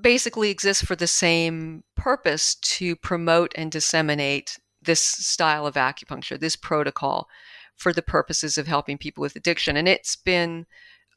[0.00, 6.56] basically exists for the same purpose to promote and disseminate this style of acupuncture, this
[6.56, 7.28] protocol,
[7.76, 9.76] for the purposes of helping people with addiction.
[9.76, 10.66] And it's been,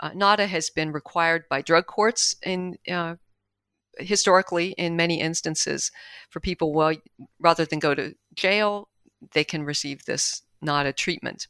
[0.02, 2.78] uh, NADA has been required by drug courts in.
[2.90, 3.16] Uh,
[3.98, 5.90] historically, in many instances,
[6.30, 6.94] for people, well,
[7.40, 8.90] rather than go to jail,
[9.34, 11.48] they can receive this NADA treatment.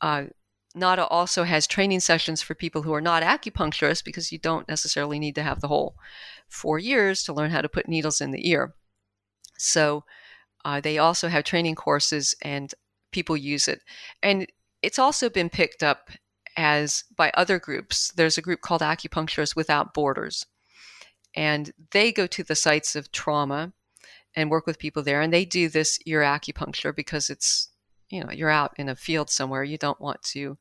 [0.00, 0.26] Uh,
[0.74, 5.18] NADA also has training sessions for people who are not acupuncturists because you don't necessarily
[5.18, 5.94] need to have the whole
[6.48, 8.74] four years to learn how to put needles in the ear.
[9.56, 10.04] So
[10.64, 12.74] uh, they also have training courses and
[13.12, 13.82] people use it.
[14.22, 14.46] And
[14.82, 16.10] it's also been picked up
[16.56, 18.12] as by other groups.
[18.16, 20.46] There's a group called Acupuncturists Without Borders,
[21.34, 23.72] and they go to the sites of trauma
[24.36, 27.68] and work with people there, and they do this ear acupuncture because it's
[28.14, 30.56] you know you're out in a field somewhere you don't want to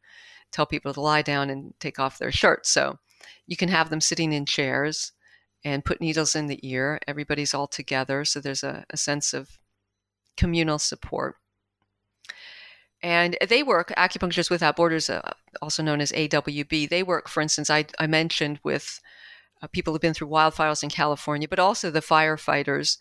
[0.54, 2.70] tell people to lie down and take off their shirts.
[2.70, 3.00] So
[3.48, 5.12] you can have them sitting in chairs
[5.66, 7.00] and put needles in the ear.
[7.08, 9.58] Everybody's all together so there's a, a sense of
[10.38, 11.36] communal support.
[13.02, 17.70] And they work acupuncturists without borders uh, also known as awb they work for instance
[17.70, 19.02] i, I mentioned with
[19.62, 22.98] uh, people who've been through wildfires in california but also the firefighters.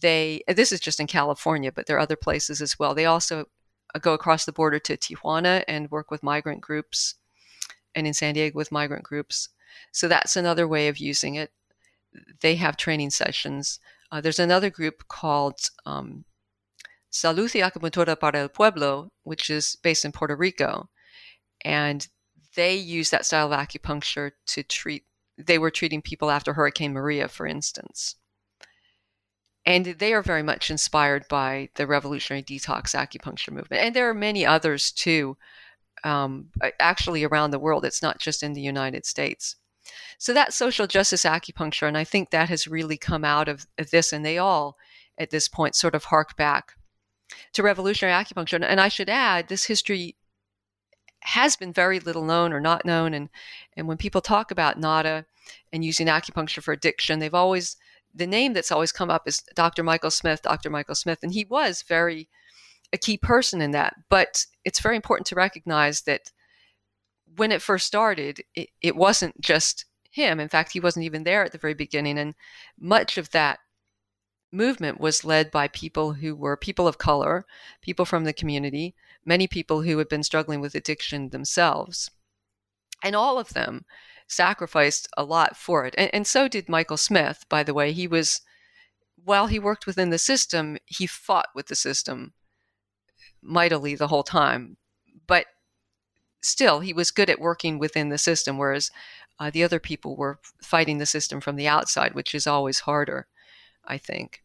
[0.00, 2.94] They this is just in california but there are other places as well.
[2.94, 3.44] They also
[4.00, 7.14] go across the border to Tijuana and work with migrant groups,
[7.94, 9.48] and in San Diego with migrant groups.
[9.92, 11.52] So that's another way of using it.
[12.40, 13.80] They have training sessions.
[14.10, 16.24] Uh, there's another group called um,
[17.12, 20.88] Salud y Acupuntura para el Pueblo, which is based in Puerto Rico.
[21.64, 22.06] And
[22.54, 25.04] they use that style of acupuncture to treat,
[25.36, 28.16] they were treating people after Hurricane Maria, for instance.
[29.66, 33.82] And they are very much inspired by the revolutionary detox acupuncture movement.
[33.82, 35.36] And there are many others too,
[36.02, 37.84] um, actually around the world.
[37.84, 39.56] It's not just in the United States.
[40.18, 44.12] So that's social justice acupuncture, and I think that has really come out of, this,
[44.12, 44.76] and they all,
[45.18, 46.72] at this point, sort of hark back
[47.52, 48.64] to revolutionary acupuncture.
[48.64, 50.16] And I should add, this history
[51.20, 53.28] has been very little known or not known, and
[53.76, 55.26] and when people talk about NADA
[55.72, 57.76] and using acupuncture for addiction, they've always
[58.14, 59.82] the name that's always come up is Dr.
[59.82, 60.70] Michael Smith, Dr.
[60.70, 62.28] Michael Smith, and he was very
[62.92, 63.94] a key person in that.
[64.08, 66.30] But it's very important to recognize that
[67.36, 70.38] when it first started, it, it wasn't just him.
[70.38, 72.18] In fact, he wasn't even there at the very beginning.
[72.18, 72.34] And
[72.78, 73.58] much of that
[74.52, 77.44] movement was led by people who were people of color,
[77.82, 78.94] people from the community,
[79.24, 82.10] many people who had been struggling with addiction themselves.
[83.04, 83.84] And all of them
[84.26, 85.94] sacrificed a lot for it.
[85.96, 87.92] And, and so did Michael Smith, by the way.
[87.92, 88.40] He was,
[89.22, 92.32] while he worked within the system, he fought with the system
[93.42, 94.78] mightily the whole time.
[95.26, 95.46] But
[96.42, 98.90] still, he was good at working within the system, whereas
[99.38, 103.26] uh, the other people were fighting the system from the outside, which is always harder,
[103.84, 104.42] I think.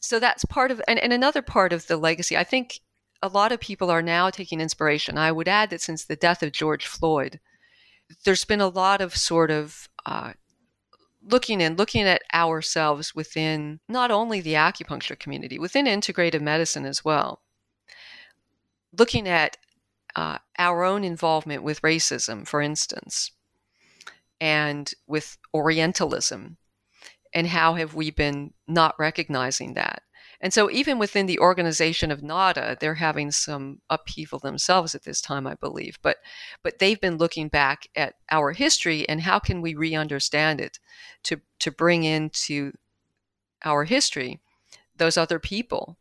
[0.00, 2.36] So that's part of, and, and another part of the legacy.
[2.36, 2.80] I think
[3.22, 5.18] a lot of people are now taking inspiration.
[5.18, 7.38] I would add that since the death of George Floyd,
[8.24, 10.32] there's been a lot of sort of uh,
[11.22, 17.04] looking and looking at ourselves within not only the acupuncture community, within integrative medicine as
[17.04, 17.42] well.
[18.96, 19.56] Looking at
[20.16, 23.30] uh, our own involvement with racism, for instance,
[24.40, 26.56] and with Orientalism,
[27.32, 30.02] and how have we been not recognizing that?
[30.40, 35.20] And so, even within the organization of NADA, they're having some upheaval themselves at this
[35.20, 35.98] time, I believe.
[36.00, 36.16] But,
[36.62, 40.78] but they've been looking back at our history and how can we re-understand it
[41.24, 42.72] to to bring into
[43.64, 44.40] our history
[44.96, 45.98] those other people,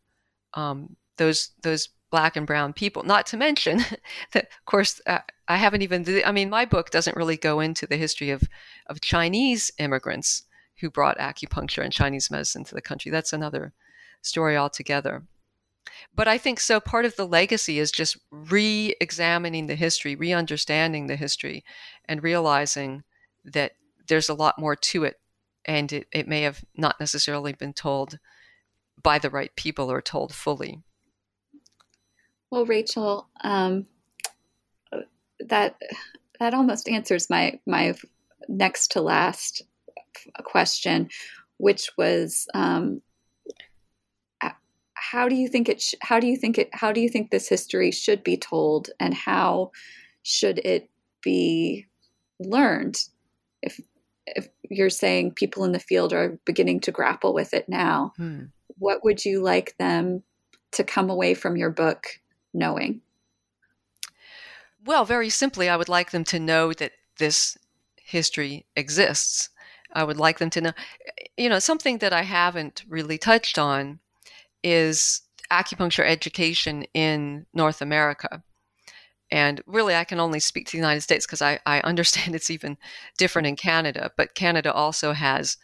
[0.54, 3.04] um, those those black and brown people.
[3.04, 3.80] Not to mention
[4.32, 6.06] that, of course, uh, I haven't even.
[6.26, 8.44] I mean, my book doesn't really go into the history of
[8.88, 10.44] of Chinese immigrants
[10.80, 13.12] who brought acupuncture and Chinese medicine to the country.
[13.12, 13.74] That's another
[14.22, 15.24] story altogether.
[16.14, 20.34] But I think so part of the legacy is just re examining the history, re
[20.34, 21.64] understanding the history,
[22.06, 23.04] and realizing
[23.46, 23.74] that
[24.08, 25.20] there's a lot more to it.
[25.66, 28.18] And it, it may have not necessarily been told
[29.02, 30.82] by the right people or told fully.
[32.52, 33.86] Well, Rachel, um,
[35.40, 35.76] that
[36.40, 37.96] that almost answers my my
[38.48, 39.62] next to last
[40.44, 41.10] question,
[41.58, 43.02] which was um,
[45.12, 47.32] how do you think it sh- how do you think it how do you think
[47.32, 49.72] this history should be told and how
[50.22, 50.90] should it
[51.24, 51.88] be
[52.40, 52.98] learned?
[53.64, 53.80] If
[54.28, 58.44] if you're saying people in the field are beginning to grapple with it now hmm.
[58.78, 60.22] what would you like them
[60.74, 62.06] to come away from your book
[62.54, 63.02] knowing?
[64.86, 67.58] Well very simply i would like them to know that this
[67.96, 69.50] history exists.
[69.92, 70.74] I would like them to know
[71.36, 74.00] you know something that i haven't really touched on
[74.64, 78.44] is acupuncture education in North America.
[79.32, 82.50] And really, I can only speak to the United States because I, I, understand it's
[82.50, 82.78] even
[83.18, 84.12] different in Canada.
[84.18, 85.58] But Canada also has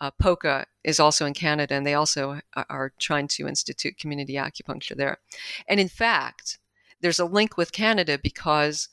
[0.00, 4.96] uh, POCA is also in Canada, and they also are trying to institute community acupuncture
[4.96, 5.18] there.
[5.68, 6.58] And in fact,
[7.02, 8.88] there's a link with Canada because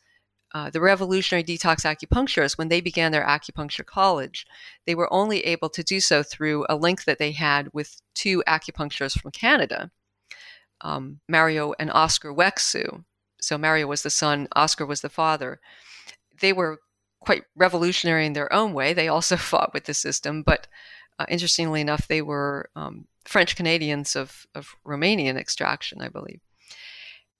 [0.54, 4.46] uh, the revolutionary detox acupuncturists, when they began their acupuncture college,
[4.86, 8.44] they were only able to do so through a link that they had with two
[8.48, 9.92] acupuncturists from Canada,
[10.82, 13.04] um, Mario and Oscar Wexu.
[13.42, 15.60] So Mario was the son, Oscar was the father.
[16.40, 16.80] They were
[17.20, 18.94] quite revolutionary in their own way.
[18.94, 20.68] They also fought with the system, but
[21.20, 26.40] uh, interestingly enough, they were um, French Canadians of, of Romanian extraction, I believe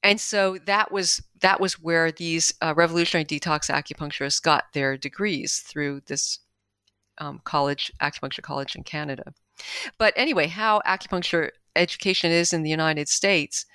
[0.08, 5.60] and so that was that was where these uh, revolutionary detox acupuncturists got their degrees
[5.60, 6.40] through this
[7.18, 9.34] um, college acupuncture college in canada.
[9.98, 13.66] But anyway how acupuncture education is in the united states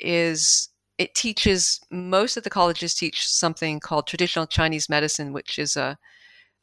[0.00, 0.68] is
[0.98, 5.96] it teaches most of the colleges teach something called traditional chinese medicine which is a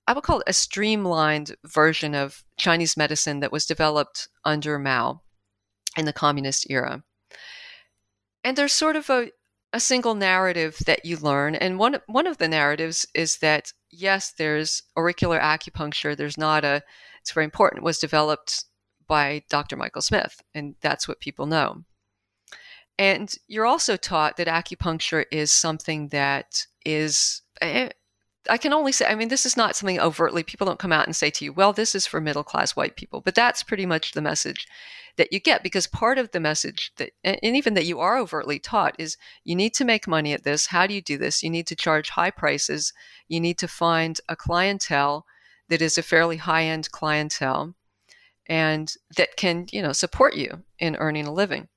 [0.07, 5.21] i would call it a streamlined version of chinese medicine that was developed under mao
[5.97, 7.03] in the communist era
[8.45, 9.31] and there's sort of a,
[9.73, 11.55] a single narrative that you learn.
[11.55, 16.15] And one, one of the narratives is that, yes, there's auricular acupuncture.
[16.15, 16.83] There's NADA,
[17.21, 18.65] it's very important, was developed
[19.07, 19.75] by Dr.
[19.75, 20.43] Michael Smith.
[20.53, 21.83] And that's what people know.
[22.99, 27.89] And you're also taught that acupuncture is something that is, eh,
[28.49, 31.05] I can only say, I mean, this is not something overtly, people don't come out
[31.05, 33.21] and say to you, well, this is for middle class white people.
[33.21, 34.67] But that's pretty much the message
[35.17, 38.59] that you get because part of the message that, and even that you are overtly
[38.59, 40.67] taught, is you need to make money at this.
[40.67, 41.41] How do you do this?
[41.41, 42.93] You need to charge high prices.
[43.27, 45.25] You need to find a clientele
[45.69, 47.75] that is a fairly high end clientele
[48.47, 51.67] and that can, you know, support you in earning a living.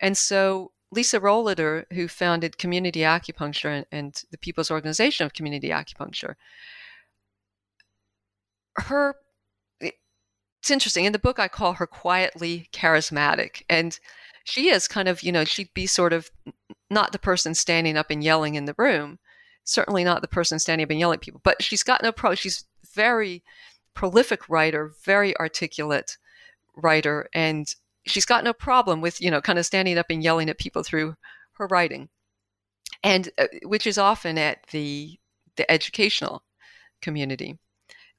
[0.00, 5.68] And so Lisa Rohleder, who founded Community Acupuncture and, and, the People's Organization of Community
[5.68, 6.34] Acupuncture,
[8.76, 9.14] her
[9.80, 11.04] it's interesting.
[11.04, 13.98] In the book, I call her quietly charismatic, and
[14.44, 16.30] she is kind of you know she'd be sort of
[16.90, 19.18] not the person standing up and yelling in the room,
[19.64, 22.34] certainly not the person standing up and yelling at people, but she's got no pro.
[22.34, 22.64] She's
[22.94, 23.42] very
[23.94, 26.18] prolific writer, very articulate
[26.76, 27.74] writer, and
[28.06, 30.82] she's got no problem with you know kind of standing up and yelling at people
[30.82, 31.14] through
[31.54, 32.08] her writing.
[33.02, 35.18] And uh, which is often at the
[35.56, 36.42] the educational
[37.02, 37.58] community.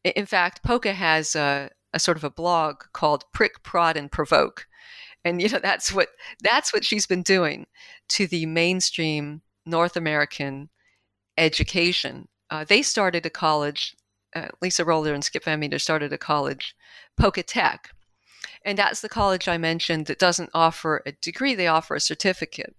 [0.04, 4.68] In fact POCA has a, a sort of a blog called prick prod and provoke.
[5.26, 6.10] And you know that's what
[6.42, 7.66] that's what she's been doing
[8.10, 10.70] to the mainstream north american
[11.38, 12.28] education.
[12.50, 13.96] Uh, they started a college
[14.36, 16.76] uh, lisa Rohleder and skip van meter started a college
[17.18, 17.90] POCA Tech
[18.66, 22.76] and that's the college I mentioned that doesn't offer a degree, they offer a certificate.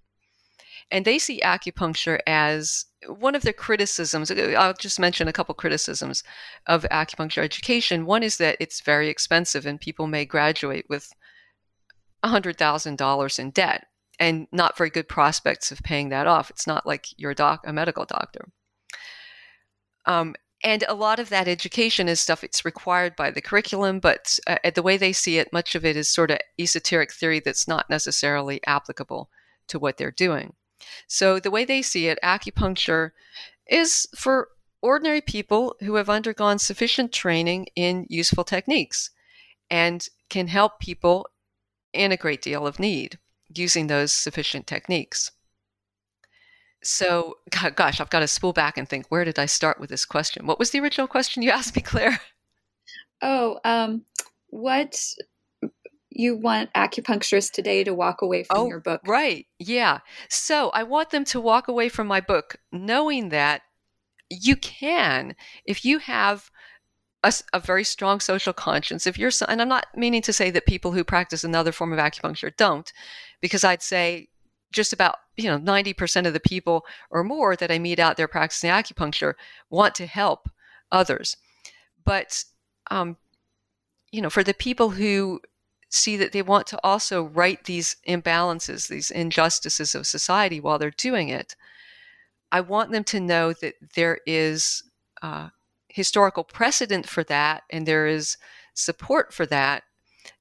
[0.90, 4.30] And they see acupuncture as one of the criticisms.
[4.30, 6.24] Uh, I'll just mention a couple criticisms
[6.66, 8.06] of acupuncture education.
[8.06, 11.12] One is that it's very expensive and people may graduate with
[12.24, 13.86] $100,000 in debt
[14.18, 16.50] and not very good prospects of paying that off.
[16.50, 18.48] It's not like you're a, doc, a medical doctor.
[20.06, 24.38] Um, and a lot of that education is stuff it's required by the curriculum but
[24.46, 27.66] uh, the way they see it much of it is sort of esoteric theory that's
[27.66, 29.30] not necessarily applicable
[29.70, 30.52] to what they're doing.
[31.06, 33.10] So the way they see it acupuncture
[33.66, 34.48] is for
[34.82, 39.10] ordinary people who have undergone sufficient training in useful techniques
[39.70, 41.28] and can help people
[41.92, 43.18] in a great deal of need
[43.54, 45.32] using those sufficient techniques
[46.82, 47.38] so,
[47.74, 50.46] gosh, I've got to spool back and think, where did I start with this question?
[50.46, 52.20] What was the original question you asked me, Claire?
[53.22, 54.06] Oh, um,
[54.48, 54.98] what
[56.08, 59.02] you want acupuncturists today to walk away from oh, your book?
[59.06, 59.44] Right.
[59.58, 59.98] Yeah.
[60.30, 63.60] So, I want them to walk away from my book knowing that
[64.30, 66.50] you can, if you have
[67.22, 69.06] a, a, very strong social conscience.
[69.06, 71.98] If you're, and I'm not meaning to say that people who practice another form of
[71.98, 72.90] acupuncture don't,
[73.42, 74.29] because I'd say
[74.72, 78.28] just about you know 90% of the people or more that I meet out there
[78.28, 79.34] practicing acupuncture
[79.68, 80.48] want to help
[80.92, 81.36] others.
[82.04, 82.44] But
[82.90, 83.16] um,
[84.10, 85.40] you know, for the people who
[85.88, 90.90] see that they want to also right these imbalances, these injustices of society while they're
[90.90, 91.56] doing it,
[92.52, 94.82] I want them to know that there is
[95.22, 95.50] uh,
[95.88, 98.36] historical precedent for that, and there is
[98.74, 99.84] support for that,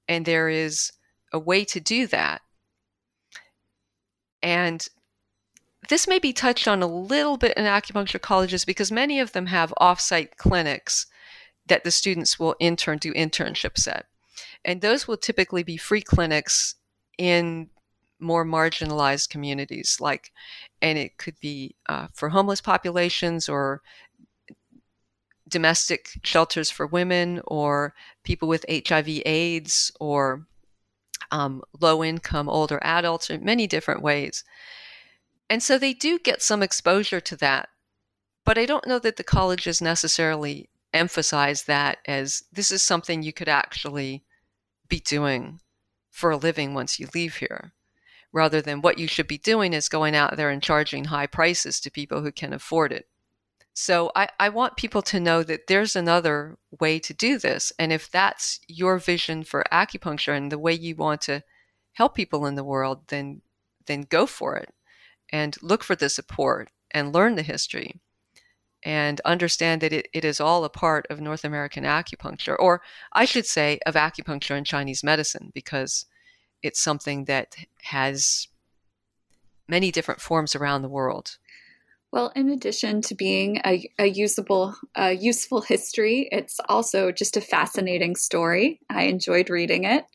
[0.07, 0.91] and there is
[1.31, 2.41] a way to do that.
[4.41, 4.87] And
[5.89, 9.47] this may be touched on a little bit in acupuncture colleges because many of them
[9.47, 11.07] have offsite clinics
[11.67, 14.05] that the students will intern do internships at.
[14.65, 16.75] And those will typically be free clinics
[17.17, 17.69] in
[18.19, 20.31] more marginalized communities, like,
[20.81, 23.81] and it could be uh, for homeless populations or
[25.47, 30.45] domestic shelters for women or people with HIV AIDS or
[31.31, 34.43] um, low income older adults in many different ways.
[35.49, 37.69] And so they do get some exposure to that.
[38.45, 43.33] But I don't know that the colleges necessarily emphasize that as this is something you
[43.33, 44.23] could actually
[44.87, 45.59] be doing
[46.09, 47.73] for a living once you leave here,
[48.31, 51.79] rather than what you should be doing is going out there and charging high prices
[51.79, 53.07] to people who can afford it.
[53.73, 57.71] So I, I want people to know that there's another way to do this.
[57.79, 61.43] And if that's your vision for acupuncture and the way you want to
[61.93, 63.41] help people in the world, then
[63.85, 64.73] then go for it
[65.31, 67.99] and look for the support and learn the history
[68.83, 72.81] and understand that it, it is all a part of North American acupuncture, or
[73.13, 76.05] I should say of acupuncture and Chinese medicine, because
[76.63, 78.47] it's something that has
[79.67, 81.37] many different forms around the world.
[82.11, 87.41] Well, in addition to being a, a usable, a useful history, it's also just a
[87.41, 88.79] fascinating story.
[88.89, 90.05] I enjoyed reading it.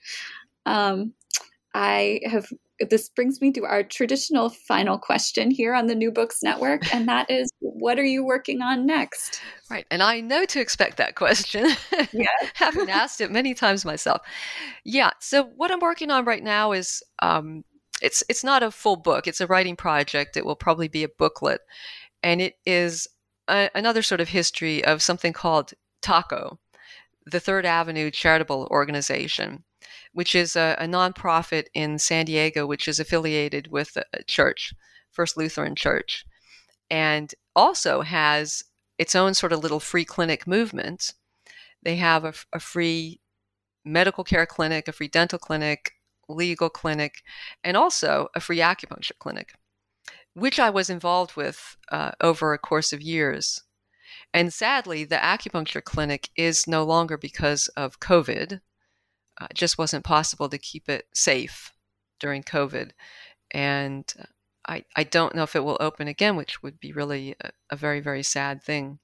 [0.66, 1.12] Um,
[1.74, 2.46] I have.
[2.90, 7.08] This brings me to our traditional final question here on the New Books Network, and
[7.08, 9.40] that is, what are you working on next?
[9.70, 11.70] Right, and I know to expect that question.
[12.12, 14.20] Yeah, having asked it many times myself.
[14.84, 15.10] Yeah.
[15.20, 17.64] So what I'm working on right now is um,
[18.02, 19.26] it's it's not a full book.
[19.26, 20.36] It's a writing project.
[20.36, 21.60] It will probably be a booklet,
[22.22, 23.08] and it is
[23.48, 25.72] a, another sort of history of something called
[26.02, 26.58] TACO,
[27.26, 29.64] the Third Avenue Charitable Organization,
[30.12, 34.74] which is a, a nonprofit in San Diego, which is affiliated with a church,
[35.10, 36.24] First Lutheran Church,
[36.90, 38.64] and also has
[38.98, 41.14] its own sort of little free clinic movement.
[41.82, 43.20] They have a, a free
[43.84, 45.92] medical care clinic, a free dental clinic,
[46.28, 47.22] legal clinic,
[47.62, 49.54] and also a free acupuncture clinic,
[50.34, 53.62] which I was involved with uh, over a course of years.
[54.32, 58.60] And sadly, the acupuncture clinic is no longer because of COVID.
[59.40, 61.72] Uh, it just wasn't possible to keep it safe
[62.20, 62.90] during COVID.
[63.52, 64.24] And uh,
[64.66, 67.76] I, I don't know if it will open again, which would be really a, a
[67.76, 68.98] very, very sad thing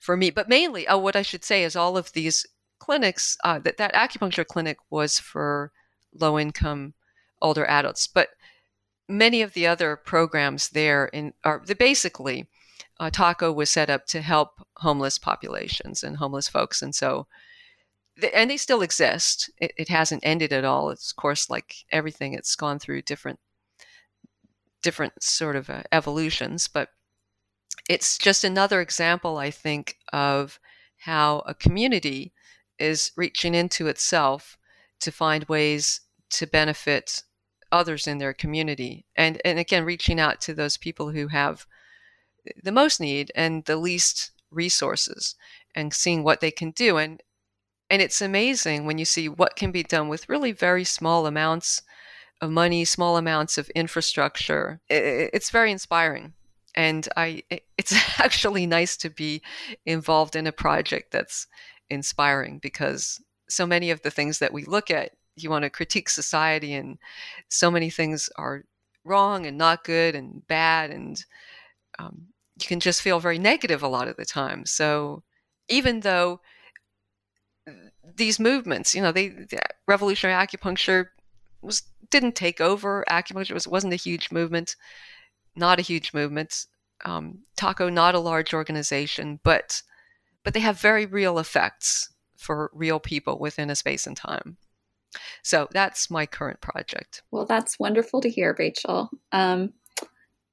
[0.00, 0.30] for me.
[0.30, 2.46] But mainly, oh, what I should say is all of these
[2.78, 5.72] clinics, uh, that, that acupuncture clinic was for
[6.14, 6.94] low income
[7.40, 8.06] older adults.
[8.06, 8.28] But
[9.08, 12.46] many of the other programs there in, are basically
[13.00, 17.26] uh, Taco was set up to help homeless populations and homeless folks, and so
[18.34, 19.50] and they still exist.
[19.58, 20.90] It, it hasn't ended at all.
[20.90, 22.34] It's of course like everything.
[22.34, 23.40] It's gone through different
[24.82, 26.90] different sort of uh, evolutions, but
[27.88, 30.60] it's just another example, I think, of
[30.98, 32.32] how a community
[32.78, 34.58] is reaching into itself
[35.02, 36.00] to find ways
[36.30, 37.22] to benefit
[37.70, 39.06] others in their community.
[39.16, 41.66] And and again reaching out to those people who have
[42.62, 45.34] the most need and the least resources
[45.74, 46.98] and seeing what they can do.
[46.98, 47.22] And
[47.90, 51.82] and it's amazing when you see what can be done with really very small amounts
[52.40, 54.80] of money small amounts of infrastructure.
[54.88, 56.34] It's very inspiring.
[56.74, 57.42] And i
[57.78, 59.42] it's actually nice to be
[59.86, 61.46] involved in a project that's
[61.90, 66.08] inspiring because so many of the things that we look at you want to critique
[66.08, 66.98] society and
[67.48, 68.64] so many things are
[69.04, 71.24] wrong and not good and bad and
[71.98, 72.26] um,
[72.60, 74.64] you can just feel very negative a lot of the time.
[74.66, 75.22] So
[75.68, 76.40] even though
[78.16, 81.06] these movements you know they the revolutionary acupuncture
[81.62, 83.04] was didn't take over.
[83.08, 84.76] Acupuncture was wasn't a huge movement
[85.54, 86.66] not a huge movement.
[87.04, 89.82] Um, taco not a large organization but
[90.44, 92.11] but they have very real effects
[92.42, 94.56] for real people within a space and time
[95.42, 97.22] so that's my current project.
[97.30, 99.10] Well, that's wonderful to hear, Rachel.
[99.32, 99.72] Um,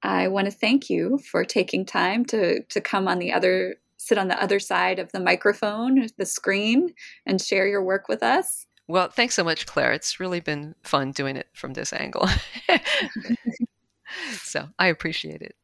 [0.01, 4.17] I want to thank you for taking time to to come on the other sit
[4.17, 6.93] on the other side of the microphone, the screen,
[7.25, 8.65] and share your work with us.
[8.87, 9.91] Well, thanks so much, Claire.
[9.91, 12.27] It's really been fun doing it from this angle.
[14.33, 15.55] so I appreciate it.